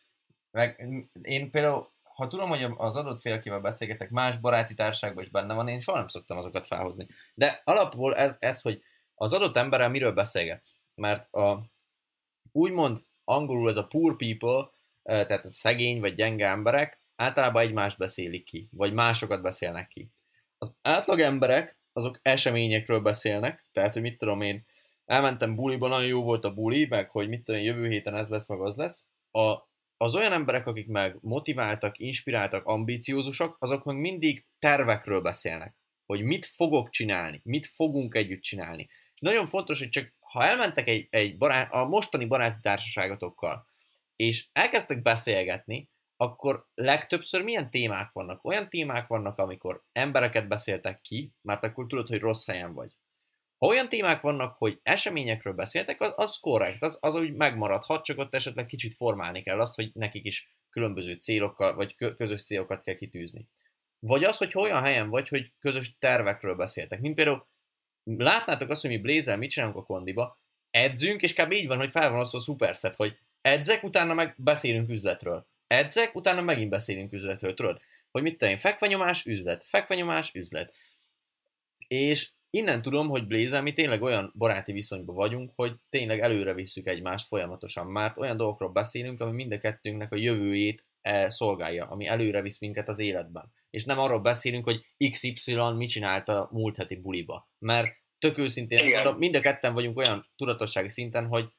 [0.51, 0.89] Meg
[1.23, 5.69] én például, ha tudom, hogy az adott félkével beszélgetek, más baráti társaságban is benne van,
[5.69, 7.07] én soha nem szoktam azokat felhozni.
[7.35, 8.83] De alapból ez, ez hogy
[9.19, 10.77] az adott emberrel miről beszélgetsz.
[10.95, 11.65] Mert a,
[12.53, 14.71] úgymond angolul ez a poor people,
[15.03, 20.11] tehát a szegény vagy gyenge emberek általában egymást beszélik ki, vagy másokat beszélnek ki.
[20.59, 24.67] Az átlag emberek azok eseményekről beszélnek, tehát hogy mit tudom én,
[25.05, 28.29] elmentem buliba, nagyon jó volt a buli, meg hogy mit tudom én, jövő héten ez
[28.29, 29.07] lesz, meg az lesz.
[29.31, 29.57] A,
[29.97, 36.47] az olyan emberek, akik meg motiváltak, inspiráltak, ambíciózusak, azok meg mindig tervekről beszélnek, hogy mit
[36.47, 38.89] fogok csinálni, mit fogunk együtt csinálni.
[39.19, 43.67] Nagyon fontos, hogy csak ha elmentek egy, egy barát, a mostani baráti társaságatokkal,
[44.17, 48.45] és elkezdtek beszélgetni, akkor legtöbbször milyen témák vannak?
[48.45, 52.93] Olyan témák vannak, amikor embereket beszéltek ki, mert akkor tudod, hogy rossz helyen vagy.
[53.59, 58.19] Ha olyan témák vannak, hogy eseményekről beszéltek, az, az korrekt, az, az úgy megmaradhat, csak
[58.19, 62.95] ott esetleg kicsit formálni kell azt, hogy nekik is különböző célokkal, vagy közös célokat kell
[62.95, 63.49] kitűzni.
[63.99, 67.01] Vagy az, hogy olyan helyen vagy, hogy közös tervekről beszéltek.
[67.01, 67.47] Mint például
[68.17, 70.39] látnátok azt, hogy mi Blazer mit csinálunk a kondiba,
[70.71, 71.53] edzünk, és kb.
[71.53, 75.47] így van, hogy fel van az a szuperszet, hogy edzek, utána meg beszélünk üzletről.
[75.67, 77.81] Edzek, utána megint beszélünk üzletről, tudod?
[78.11, 80.75] Hogy mit én, fekvenyomás, üzlet, fekvenyomás, üzlet.
[81.89, 86.87] És innen tudom, hogy Blazer, mi tényleg olyan baráti viszonyban vagyunk, hogy tényleg előre visszük
[86.87, 92.07] egymást folyamatosan, mert olyan dolgokról beszélünk, ami mind a kettőnknek a jövőjét e, szolgálja, ami
[92.07, 93.53] előre visz minket az életben.
[93.71, 97.51] És nem arról beszélünk, hogy XY mit csinált a múlt heti buliba.
[97.59, 101.53] Mert tök őszintén, mondom, mind a ketten vagyunk olyan tudatossági szinten, hogy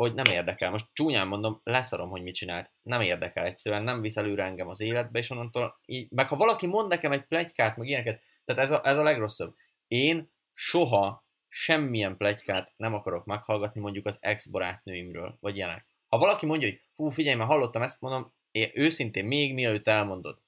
[0.00, 0.70] hogy nem érdekel.
[0.70, 2.70] Most csúnyán mondom, leszarom, hogy mit csinált.
[2.82, 6.66] Nem érdekel egyszerűen, nem visz előre engem az életbe, és onnantól így, meg ha valaki
[6.66, 9.54] mond nekem egy plegykát, meg ilyeneket, tehát ez a, ez a legrosszabb.
[9.88, 15.86] Én soha semmilyen plegykát nem akarok meghallgatni mondjuk az ex-barátnőimről, vagy ilyenek.
[16.08, 20.38] Ha valaki mondja, hogy hú, figyelj, mert hallottam ezt, mondom, én őszintén, még mielőtt elmondod,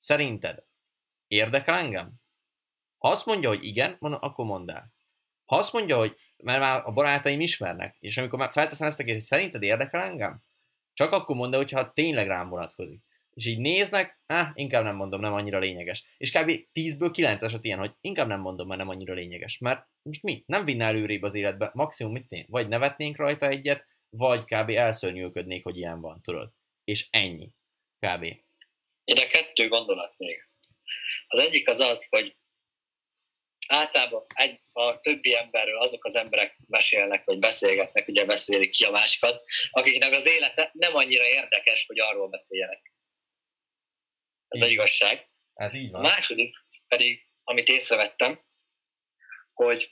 [0.00, 0.64] szerinted
[1.26, 2.12] érdekel engem?
[2.98, 4.92] Ha azt mondja, hogy igen, akkor mondd el.
[5.44, 9.04] Ha azt mondja, hogy mert már a barátaim ismernek, és amikor már felteszem ezt a
[9.04, 10.42] kérdést, szerinted érdekel engem?
[10.92, 13.02] Csak akkor mondd hogyha tényleg rám vonatkozik.
[13.30, 16.14] És így néznek, ah, inkább nem mondom, nem annyira lényeges.
[16.16, 16.50] És kb.
[16.72, 19.58] 10-ből 9 eset ilyen, hogy inkább nem mondom, mert nem annyira lényeges.
[19.58, 20.42] Mert most mi?
[20.46, 21.70] Nem vinne előrébb az életbe.
[21.74, 22.46] Maximum mit tény?
[22.48, 24.70] Vagy nevetnénk rajta egyet, vagy kb.
[24.70, 26.52] elszörnyűködnék, hogy ilyen van, tudod.
[26.84, 27.54] És ennyi.
[27.98, 28.26] Kb.
[29.10, 30.48] Ide kettő gondolat még.
[31.26, 32.36] Az egyik az az, hogy
[33.68, 38.90] általában egy, a többi emberről azok az emberek mesélnek, vagy beszélgetnek, ugye beszélik ki a
[38.90, 42.92] másikat, akiknek az élete nem annyira érdekes, hogy arról beszéljenek.
[44.48, 45.30] Ez egy igazság.
[45.54, 46.04] Ez így van.
[46.04, 46.56] A második
[46.88, 48.44] pedig, amit észrevettem,
[49.52, 49.90] hogy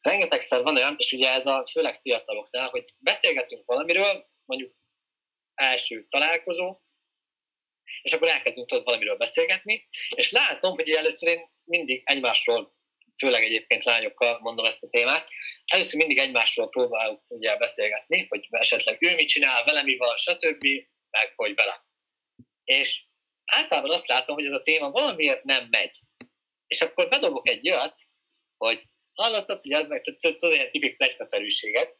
[0.00, 4.74] rengetegszer van olyan, és ugye ez a főleg fiataloknál, hogy beszélgetünk valamiről, mondjuk
[5.54, 6.80] első találkozó,
[8.02, 12.74] és akkor elkezdünk tudod valamiről beszélgetni, és látom, hogy először én mindig egymásról
[13.18, 15.28] főleg egyébként lányokkal mondom ezt a témát,
[15.64, 20.64] először mindig egymásról próbálunk ugye beszélgetni, hogy esetleg ő mit csinál, vele mi van, stb.,
[21.10, 21.84] meg hogy vele.
[22.64, 23.04] És
[23.44, 25.98] általában azt látom, hogy ez a téma valamiért nem megy.
[26.66, 27.98] És akkor bedobok egy olyat,
[28.56, 28.82] hogy
[29.14, 31.96] hallottad, hogy ez meg tudod, ilyen tipik plegykaszerűséget,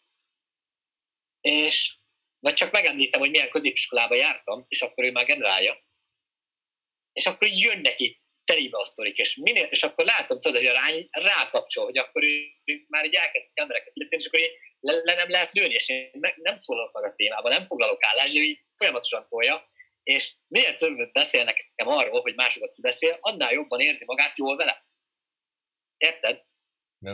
[1.41, 1.97] és
[2.39, 5.85] vagy csak megemlítem, hogy milyen középiskolába jártam, és akkor ő már generálja,
[7.13, 10.73] és akkor jön neki telibe a sztorik, és, minél, és akkor látom, tudod, hogy a
[10.73, 15.01] rány rákapcsol, hogy akkor ő, ő már így elkezdik embereket beszélni, és akkor így le,
[15.03, 18.61] le, nem lehet lőni, és én nem szólalok meg a témában, nem foglalok állást, így
[18.77, 19.71] folyamatosan tolja,
[20.03, 24.87] és minél többet beszél nekem arról, hogy másokat kibeszél, annál jobban érzi magát jól vele.
[25.97, 26.45] Érted?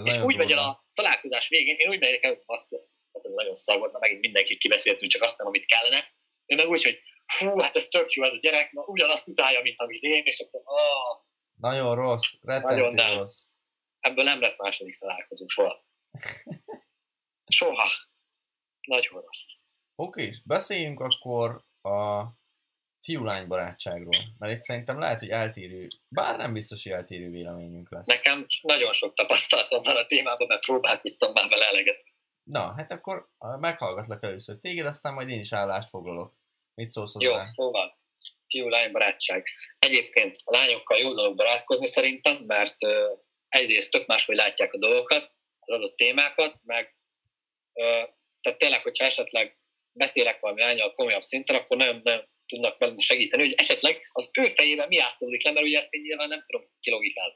[0.04, 2.76] és úgy megy el a találkozás végén, én úgy megyek el, azt,
[3.22, 6.14] hát ez nagyon szar volt, mert megint mindenkit kibeszéltünk, csak azt nem, amit kellene.
[6.46, 9.60] Ő meg úgy, hogy fú, hát ez tök jó ez a gyerek, na, ugyanazt utálja,
[9.62, 11.24] mint amit én, és akkor ah,
[11.60, 13.18] Nagyon rossz, nagyon nem.
[13.18, 13.42] rossz.
[13.98, 15.84] Ebből nem lesz második találkozó soha.
[17.56, 17.88] Soha.
[18.80, 19.46] Nagyon rossz.
[19.94, 22.24] Oké, és beszéljünk akkor a
[23.00, 28.06] fiú-lány barátságról, mert itt szerintem lehet, hogy eltérő, bár nem biztos, hogy eltérő véleményünk lesz.
[28.06, 32.04] Nekem nagyon sok tapasztalatom van a témában, mert próbálkoztam már vele eleget.
[32.52, 36.34] Na, hát akkor meghallgatlak először téged, aztán majd én is állást foglalok.
[36.74, 37.26] Mit szólsz hozzá?
[37.26, 37.98] Jó, szóval.
[38.46, 39.46] fiú-lány barátság.
[39.78, 42.74] Egyébként a lányokkal jó dolog barátkozni szerintem, mert
[43.48, 46.96] egyrészt tök máshogy látják a dolgokat, az adott témákat, meg
[48.40, 49.58] tehát tényleg, hogyha esetleg
[49.92, 54.48] beszélek valami lányal komolyabb szinten, akkor nagyon, nagyon tudnak velem segíteni, hogy esetleg az ő
[54.48, 57.34] fejében mi játszódik le, mert ugye ezt én nyilván nem tudom kilogikálni.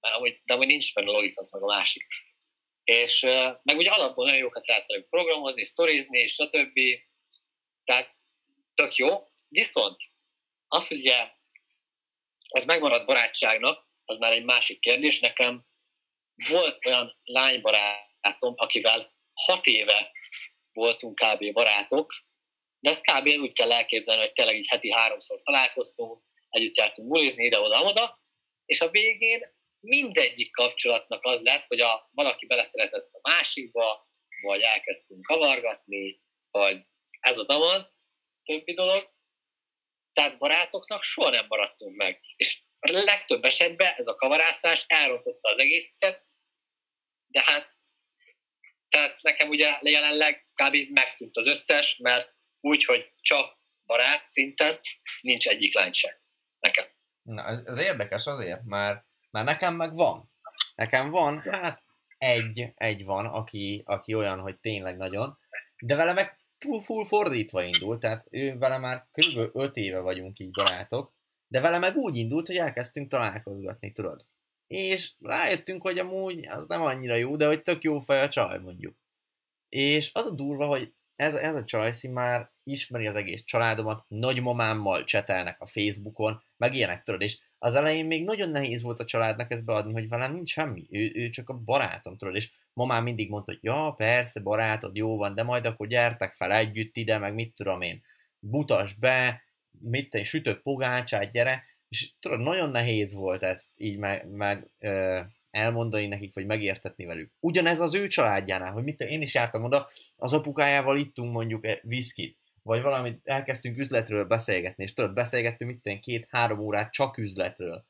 [0.00, 2.06] Mert amúgy, de amúgy nincs benne logika, az meg a másik.
[2.90, 3.20] És
[3.62, 6.80] meg ugye alapból nagyon jókat lehet velük programozni, sztorizni, stb.
[7.84, 8.14] Tehát
[8.74, 9.24] tök jó.
[9.48, 9.96] Viszont
[10.68, 11.30] az, hogy ugye
[12.48, 15.20] ez megmarad barátságnak, az már egy másik kérdés.
[15.20, 15.66] Nekem
[16.48, 20.12] volt olyan lánybarátom, akivel hat éve
[20.72, 21.52] voltunk kb.
[21.52, 22.12] barátok,
[22.80, 23.26] de ezt kb.
[23.26, 28.20] úgy kell elképzelni, hogy tényleg így heti háromszor találkoztunk, együtt jártunk bulizni ide-oda-oda,
[28.64, 34.08] és a végén mindegyik kapcsolatnak az lett, hogy a, valaki beleszeretett a másikba,
[34.42, 36.82] vagy elkezdtünk kavargatni, vagy
[37.20, 38.04] ez az amaz,
[38.42, 39.12] többi dolog.
[40.12, 42.20] Tehát barátoknak soha nem maradtunk meg.
[42.36, 46.22] És a legtöbb esetben ez a kavarászás elrontotta az egészet,
[47.26, 47.72] de hát
[48.88, 50.76] tehát nekem ugye jelenleg kb.
[50.90, 54.80] megszűnt az összes, mert úgy, hogy csak barát szinten
[55.20, 56.12] nincs egyik lány sem
[56.58, 56.84] nekem.
[57.22, 60.30] Na, ez, ez érdekes azért, mert, mert nekem meg van.
[60.74, 61.82] Nekem van, hát
[62.18, 65.38] egy, egy van, aki, aki olyan, hogy tényleg nagyon,
[65.82, 69.56] de vele meg full, full fordítva indult, tehát ő vele már kb.
[69.56, 71.12] 5 éve vagyunk így barátok,
[71.48, 74.26] de vele meg úgy indult, hogy elkezdtünk találkozgatni, tudod.
[74.66, 78.58] És rájöttünk, hogy amúgy az nem annyira jó, de hogy tök jó fej a csaj,
[78.58, 78.96] mondjuk.
[79.68, 85.04] És az a durva, hogy ez, ez a Csajci már ismeri az egész családomat, nagymamámmal
[85.04, 89.50] csetelnek a Facebookon, meg ilyenek tudod, és az elején még nagyon nehéz volt a családnak
[89.50, 93.30] ezt beadni, hogy velem nincs semmi, ő, ő csak a barátom, tudod, és mamám mindig
[93.30, 97.34] mondta, hogy ja, persze, barátod, jó van, de majd akkor gyertek fel együtt ide, meg
[97.34, 98.02] mit tudom én,
[98.38, 99.42] butas be,
[99.80, 105.20] mit én sütök pogácsát, gyere, és tudod, nagyon nehéz volt ezt így meg, meg ö,
[105.50, 107.32] elmondani nekik, vagy megértetni velük.
[107.40, 112.38] Ugyanez az ő családjánál, hogy mit, én is jártam oda, az apukájával ittunk mondjuk viszkit,
[112.70, 117.84] vagy valamit elkezdtünk üzletről beszélgetni, és tudod, beszélgettünk mit két-három órát csak üzletről,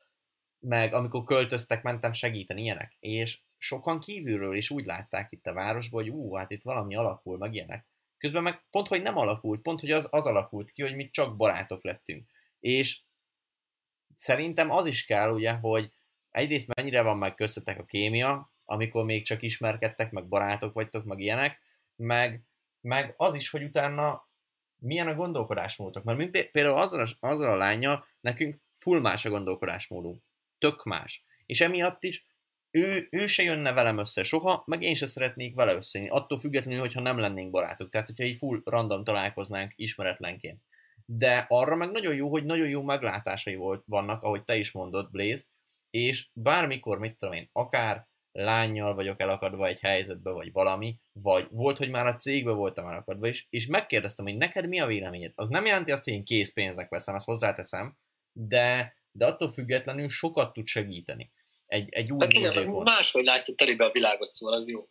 [0.59, 6.01] meg amikor költöztek, mentem segíteni ilyenek, és sokan kívülről is úgy látták itt a városban,
[6.01, 7.85] hogy ú, hát itt valami alakul, meg ilyenek.
[8.17, 11.35] Közben meg pont, hogy nem alakult, pont, hogy az, az alakult ki, hogy mi csak
[11.35, 12.29] barátok lettünk.
[12.59, 13.01] És
[14.15, 15.91] szerintem az is kell, ugye, hogy
[16.31, 21.19] egyrészt mennyire van meg köztetek a kémia, amikor még csak ismerkedtek, meg barátok vagytok, meg
[21.19, 21.59] ilyenek,
[21.95, 22.43] meg,
[22.81, 24.29] meg az is, hogy utána
[24.81, 26.03] milyen a gondolkodásmódok.
[26.03, 30.21] Mert mi például azzal a, azzal a lányjal nekünk full más a gondolkodásmódunk.
[30.57, 31.23] Tök más.
[31.45, 32.25] És emiatt is
[32.71, 36.79] ő, ő se jönne velem össze soha, meg én se szeretnék vele összejönni, attól függetlenül,
[36.79, 37.89] hogyha nem lennénk barátok.
[37.89, 40.61] Tehát, hogyha így full random találkoznánk ismeretlenként.
[41.05, 45.11] De arra meg nagyon jó, hogy nagyon jó meglátásai volt, vannak, ahogy te is mondod,
[45.11, 45.43] Blaze,
[45.89, 51.77] és bármikor, mit tudom én, akár lányjal vagyok elakadva egy helyzetbe, vagy valami, vagy volt,
[51.77, 55.31] hogy már a cégbe voltam elakadva, és, és megkérdeztem, hogy neked mi a véleményed.
[55.35, 57.97] Az nem jelenti azt, hogy én készpénznek veszem, ezt hozzáteszem,
[58.31, 61.31] de, de attól függetlenül sokat tud segíteni.
[61.65, 64.89] Egy, egy új hát igen, máshogy látja telibe a világot, szóval az jó.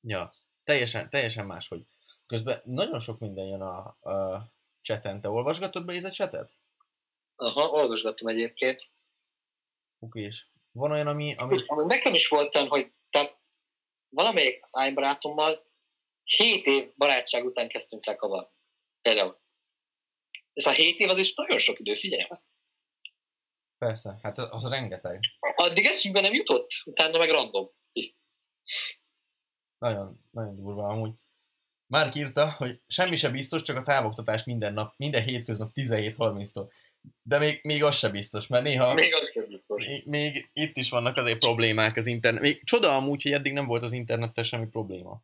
[0.00, 0.32] Ja,
[0.64, 1.86] teljesen, teljesen máshogy.
[2.26, 3.78] Közben nagyon sok minden jön a,
[4.10, 4.46] a
[4.80, 5.20] cseten.
[5.20, 6.50] Te olvasgatod be ez a csetet?
[7.34, 8.82] Aha, olvasgattam egyébként.
[9.98, 10.28] Oké,
[10.74, 11.34] van olyan, ami...
[11.34, 11.56] ami...
[11.86, 13.38] Nekem is volt olyan, hogy tehát
[14.08, 15.66] valamelyik lánybarátommal
[16.24, 18.52] 7 év barátság után kezdtünk el kavarni.
[19.02, 19.40] Például.
[20.52, 22.26] Ez a 7 év az is nagyon sok idő, figyelj
[23.78, 25.20] Persze, hát az, az rengeteg.
[25.56, 27.70] Addig eszünkbe nem jutott, utána meg random.
[27.92, 28.16] Itt.
[29.78, 31.12] Nagyon, nagyon durva amúgy.
[31.86, 36.70] Már írta, hogy semmi se biztos, csak a távoktatás minden nap, minden hétköznap 17.30-tól.
[37.22, 38.94] De még, még az se biztos, mert néha...
[38.94, 39.86] Még az sem biztos.
[39.86, 42.42] Még, még itt is vannak azért problémák az internet.
[42.42, 45.22] Még csoda amúgy, hogy eddig nem volt az internettel semmi probléma.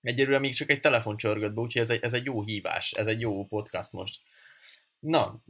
[0.00, 3.06] Egyelőre még csak egy telefon csörgött be, úgyhogy ez egy, ez egy jó hívás, ez
[3.06, 4.20] egy jó podcast most.
[4.98, 5.42] Na,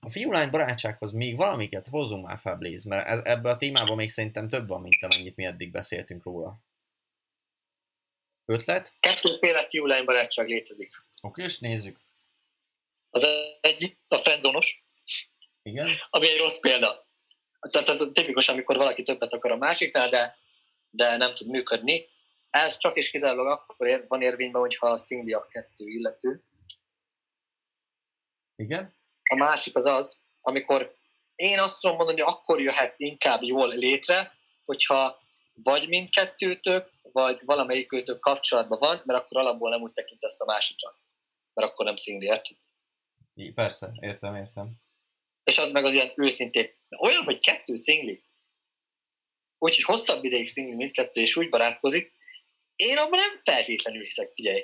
[0.00, 4.48] a fiúlány barátsághoz még valamiket hozzunk már fel, Blaze, mert ebben a témában még szerintem
[4.48, 6.58] több van, mint amennyit mi eddig beszéltünk róla.
[8.44, 8.92] Ötlet?
[9.00, 10.90] Kettőféle fiúlány barátság létezik.
[11.22, 12.00] Oké, és nézzük.
[13.10, 13.26] Az
[13.60, 14.85] egyik a friendzonos,
[15.66, 15.88] igen.
[16.10, 17.06] Ami egy rossz példa.
[17.70, 20.36] Tehát ez tipikus, amikor valaki többet akar a másiknál, de,
[20.90, 22.06] de nem tud működni.
[22.50, 26.44] Ez csak is kizárólag akkor ér, van érvényben, hogyha a szingli a kettő illető.
[28.56, 28.94] Igen.
[29.30, 30.94] A másik az az, amikor
[31.34, 34.32] én azt tudom mondani, hogy akkor jöhet inkább jól létre,
[34.64, 35.18] hogyha
[35.54, 40.98] vagy mindkettőtök, vagy valamelyikőtök kapcsolatban van, mert akkor alapból nem úgy tekintesz a másikra.
[41.54, 42.56] Mert akkor nem szingli, érted?
[43.54, 44.84] Persze, értem, értem.
[45.50, 46.70] És az meg az ilyen őszintén.
[46.98, 48.22] Olyan, hogy kettő szingli,
[49.58, 52.12] úgyhogy hosszabb ideig szingli mindkettő, és úgy barátkozik,
[52.76, 54.62] én abban nem feltétlenül hiszek, figyelj.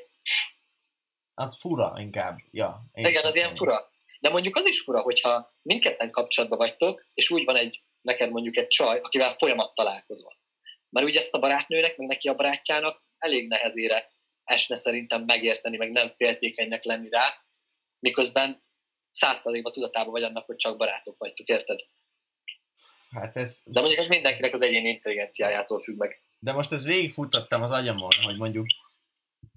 [1.34, 2.84] Az fura inkább, ja.
[2.92, 3.90] én Igen, az ilyen fura.
[4.20, 8.56] De mondjuk az is fura, hogyha mindketten kapcsolatban vagytok, és úgy van egy, neked mondjuk
[8.56, 10.38] egy csaj, akivel folyamat találkozol.
[10.88, 14.10] Mert ugye ezt a barátnőnek, meg neki a barátjának elég nehezére
[14.44, 17.44] esne szerintem megérteni, meg nem féltékenynek lenni rá,
[17.98, 18.64] miközben
[19.12, 21.80] százszerzékban tudatában vagy annak, hogy csak barátok vagytok, érted?
[23.10, 26.22] Hát ez, De mondjuk ez mindenkinek az egyéni intelligenciájától függ meg.
[26.38, 28.66] de most ezt végigfuttattam az agyamon, hogy mondjuk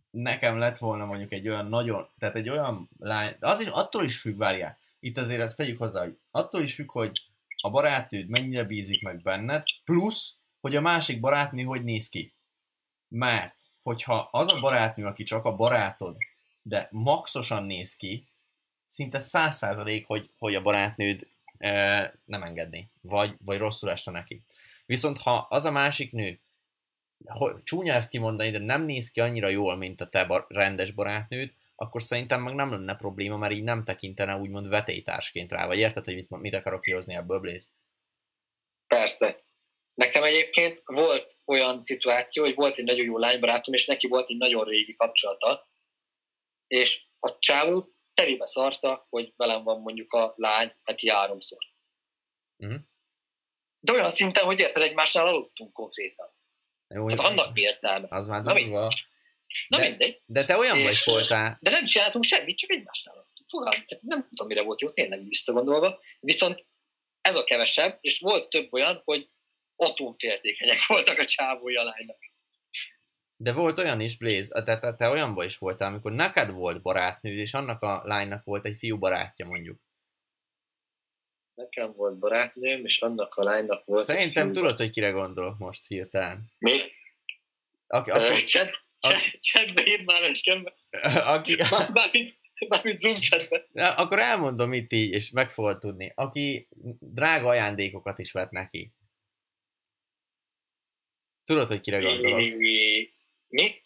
[0.10, 4.04] nekem lett volna mondjuk egy olyan nagyon, tehát egy olyan lány, de az is attól
[4.04, 7.22] is függ, várjál, itt azért ezt tegyük hozzá, hogy attól is függ, hogy
[7.62, 12.34] a barátnőd mennyire bízik meg benned, plusz, hogy a másik barátnő hogy néz ki.
[13.08, 16.18] Mert, hogyha az a barátnő, aki csak a barátod,
[16.62, 18.28] de maxosan néz ki,
[18.86, 21.28] szinte száz százalék, hogy, hogy a barátnőd
[21.58, 24.42] e, nem engedni, vagy, vagy rosszul este neki.
[24.86, 26.40] Viszont ha az a másik nő,
[27.26, 30.92] hogy csúnya ezt kimondani, de nem néz ki annyira jól, mint a te bar- rendes
[30.92, 35.78] barátnőd, akkor szerintem meg nem lenne probléma, mert így nem tekintene úgymond vetélytársként rá, vagy
[35.78, 37.68] érted, hogy mit, mit akarok kihozni ebből, Blaze?
[38.88, 39.44] Persze.
[39.94, 44.38] Nekem egyébként volt olyan szituáció, hogy volt egy nagyon jó lánybarátom, és neki volt egy
[44.38, 45.68] nagyon régi kapcsolata,
[46.68, 51.60] és a csávó terébe szarta, hogy velem van mondjuk a lány heti háromszor.
[52.56, 52.76] Mhm.
[53.80, 56.34] De olyan szinten, hogy érted, egymásnál aludtunk konkrétan.
[56.88, 58.08] Jó, Tehát annak mi értelme.
[58.10, 58.94] az már Na durva.
[59.68, 60.22] Na De- mindegy.
[60.26, 63.64] De te olyan És- vagy voltál, De nem csináltunk semmit, csak egymásnál aludtunk.
[63.86, 66.00] Tehát nem tudom, mire volt jó, tényleg visszagondolva.
[66.20, 66.66] Viszont
[67.22, 69.30] ez a kevesebb, és volt több olyan, hogy
[69.76, 72.18] atomféltékenyek voltak a csávója lánynak.
[73.38, 77.38] De volt olyan is, Blaze, te, te, te olyanban is voltál, amikor neked volt barátnőd,
[77.38, 79.80] és annak a lánynak volt egy fiú barátja, mondjuk.
[81.54, 84.10] Nekem volt barátnőm, és annak a lánynak volt...
[84.10, 84.54] egy Szerintem fiú.
[84.54, 86.52] tudod, hogy kire gondolok most hirtelen.
[86.58, 86.80] Mi?
[87.88, 88.70] Aki, aki, Csend,
[89.00, 90.74] csend, csendbe írd már egy kembe.
[91.36, 91.56] aki,
[91.94, 93.66] Bármint, bármint zoom chatbe.
[93.74, 96.12] Akkor elmondom itt így, és meg fogod tudni.
[96.16, 96.68] Aki
[97.00, 98.92] drága ajándékokat is vett neki.
[101.44, 102.40] Tudod, hogy kire gondolok?
[103.48, 103.62] Mi?
[103.62, 103.84] Mi?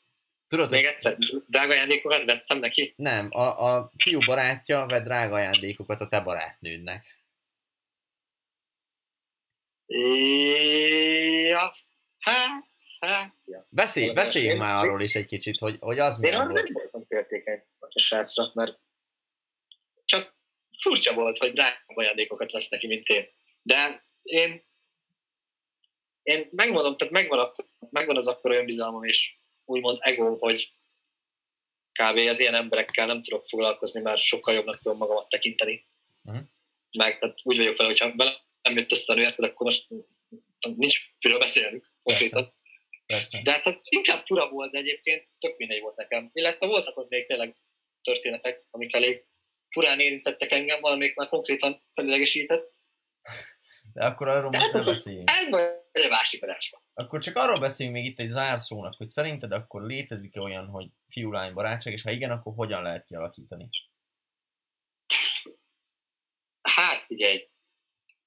[0.48, 2.94] Tudod, Még egyszer, drága ajándékokat vettem neki?
[2.98, 7.18] nem, a, a fiú barátja vett drága ajándékokat a te barátnődnek.
[11.48, 11.72] Ja,
[12.20, 12.66] hát,
[13.00, 13.68] hát, ja.
[13.70, 16.64] Beszélj, beszéljünk már arról is egy kicsit, hogy, hogy az Én arra volt.
[16.64, 18.80] nem voltam féltékeny a srácra, mert
[20.06, 20.36] csak
[20.82, 23.26] furcsa volt, hogy drága ajándékokat vesz neki, mint én.
[23.62, 24.64] De én,
[26.22, 29.39] én megmondom, tehát megvan, akkor, megvan az akkor olyan bizalmam és
[29.70, 30.74] úgymond ego, hogy
[31.92, 32.18] kb.
[32.18, 35.88] az ilyen emberekkel nem tudok foglalkozni, mert sokkal jobbnak tudom magamat tekinteni.
[36.22, 36.40] Mhm.
[36.98, 39.88] Meg tehát úgy vagyok fel, hogyha velem jött össze a nő, akkor most
[40.60, 42.54] nincs miről beszélnünk konkrétan.
[43.06, 43.42] Persze.
[43.42, 46.30] De hát inkább fura volt, de egyébként tök mindegy volt nekem.
[46.34, 47.56] Illetve voltak ott még tényleg
[48.02, 49.26] történetek, amik elég
[49.70, 52.74] furán érintettek engem, valamelyik már konkrétan felidegesített.
[53.94, 55.30] De akkor arról most hát ne ez, a- beszéljünk.
[55.30, 56.82] ez majd egy másik adásban.
[56.94, 61.54] Akkor csak arról beszéljünk még itt egy zárszónak, hogy szerinted akkor létezik-e olyan, hogy fiú-lány
[61.54, 63.70] barátság, és ha igen, akkor hogyan lehet kialakítani?
[66.62, 67.50] Hát figyelj,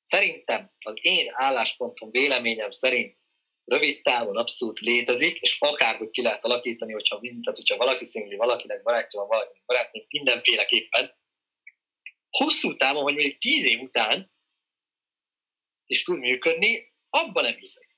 [0.00, 3.20] szerintem az én álláspontom, véleményem szerint
[3.64, 8.82] rövid távon abszolút létezik, és akárhogy ki lehet alakítani, hogyha, tehát, hogyha valaki szingli, valakinek
[8.82, 11.14] barátja van, valakinek barátja, mindenféleképpen.
[12.30, 14.32] Hosszú távon, vagy mondjuk tíz év után
[15.93, 17.97] is tud működni, abban nem hiszek.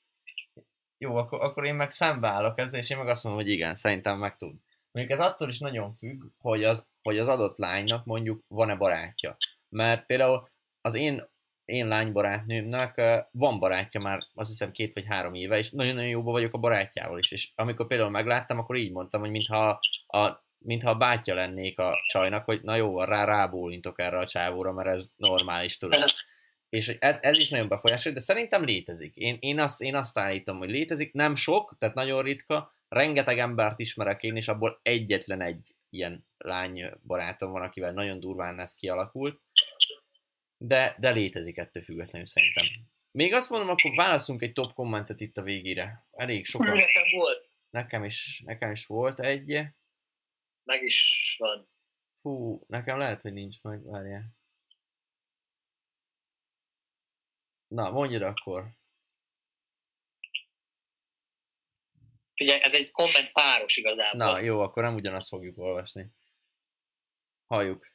[0.98, 4.18] Jó, akkor, akkor én meg szembeállok ezzel, és én meg azt mondom, hogy igen, szerintem
[4.18, 4.54] meg tud.
[4.90, 9.36] Mondjuk ez attól is nagyon függ, hogy az, hogy az adott lánynak mondjuk van-e barátja.
[9.68, 10.48] Mert például
[10.80, 11.28] az én,
[11.64, 16.54] én lánybarátnőmnek van barátja már azt hiszem két vagy három éve, és nagyon-nagyon jóban vagyok
[16.54, 17.30] a barátjával is.
[17.30, 21.98] És amikor például megláttam, akkor így mondtam, hogy mintha a, mintha a bátyja lennék a
[22.06, 26.04] csajnak, hogy na jó, rá rábólintok erre a csávóra, mert ez normális, tudod.
[26.74, 29.16] És hogy ez, ez is nagyon befolyásolja, de szerintem létezik.
[29.16, 33.78] Én, én, azt, én azt állítom, hogy létezik, nem sok, tehát nagyon ritka, rengeteg embert
[33.78, 39.40] ismerek én, és abból egyetlen egy ilyen lány barátom van, akivel nagyon durván ez kialakult,
[40.58, 42.66] de, de létezik ettől függetlenül szerintem.
[43.10, 46.06] Még azt mondom, akkor válaszunk egy top kommentet itt a végére.
[46.10, 46.76] Elég sokan.
[46.76, 47.52] Nekem volt.
[47.70, 49.46] Nekem is, nekem is volt egy.
[50.64, 51.68] Meg is van.
[52.22, 54.42] Hú, nekem lehet, hogy nincs meg, várjál.
[57.74, 58.64] Na, mondjad akkor.
[62.34, 64.26] Figyelj, ez egy komment páros igazából.
[64.26, 66.10] Na, jó, akkor nem ugyanazt fogjuk olvasni.
[67.46, 67.86] Halljuk.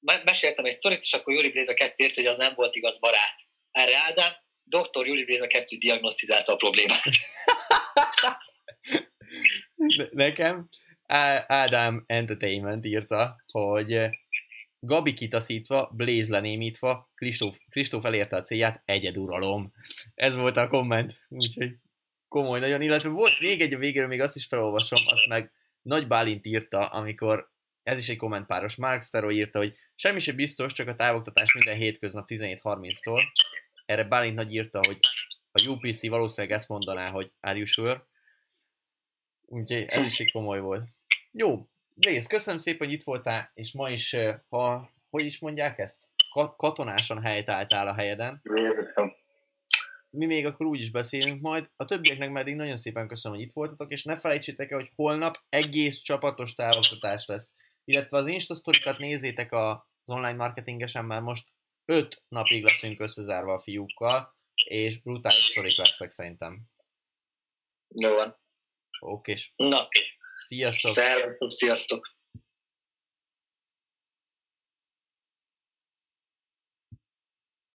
[0.00, 3.40] meséltem egy sztorit, és akkor Júli Bléza 2 ért, hogy az nem volt igaz barát.
[3.70, 7.02] Erre Ádám, doktor Júli Bléza 2 diagnosztizálta a problémát.
[10.10, 10.68] Nekem
[11.46, 14.08] Ádám Entertainment írta, hogy
[14.80, 19.72] Gabi kitaszítva, Blaze lenémítva, Kristóf, Kristóf elérte a célját, egyeduralom.
[20.14, 21.76] Ez volt a komment, úgyhogy
[22.28, 25.52] komoly nagyon, illetve volt még egy a végéről, még azt is felolvasom, azt meg
[25.82, 27.50] Nagy Bálint írta, amikor
[27.82, 31.76] ez is egy kommentpáros, Mark Stero írta, hogy semmi sem biztos, csak a távoktatás minden
[31.76, 33.22] hétköznap 17.30-tól.
[33.86, 34.98] Erre Bálint nagy írta, hogy
[35.52, 38.06] a UPC valószínűleg ezt mondaná, hogy are you sure?
[39.44, 40.88] Úgyhogy ez is egy komoly volt.
[41.32, 41.68] Jó,
[42.00, 44.16] Lész, köszönöm szépen, hogy itt voltál, és ma is,
[44.48, 46.08] ha, hogy is mondják ezt?
[46.30, 48.40] Ka- katonásan helytálltál a helyeden.
[50.10, 51.70] Mi még akkor úgy is beszélünk majd.
[51.76, 55.38] A többieknek meddig nagyon szépen köszönöm, hogy itt voltatok, és ne felejtsétek el, hogy holnap
[55.48, 57.54] egész csapatos távoktatás lesz.
[57.84, 61.48] Illetve az Insta nézzétek az online marketingesen, mert most
[61.84, 64.36] 5 napig leszünk összezárva a fiúkkal,
[64.68, 66.62] és brutális sztorik lesznek szerintem.
[67.88, 68.38] Jó van.
[69.00, 69.34] Oké.
[69.56, 69.88] Na.
[70.46, 70.92] Sziasztok!
[70.92, 72.06] Szervusztok, sziasztok!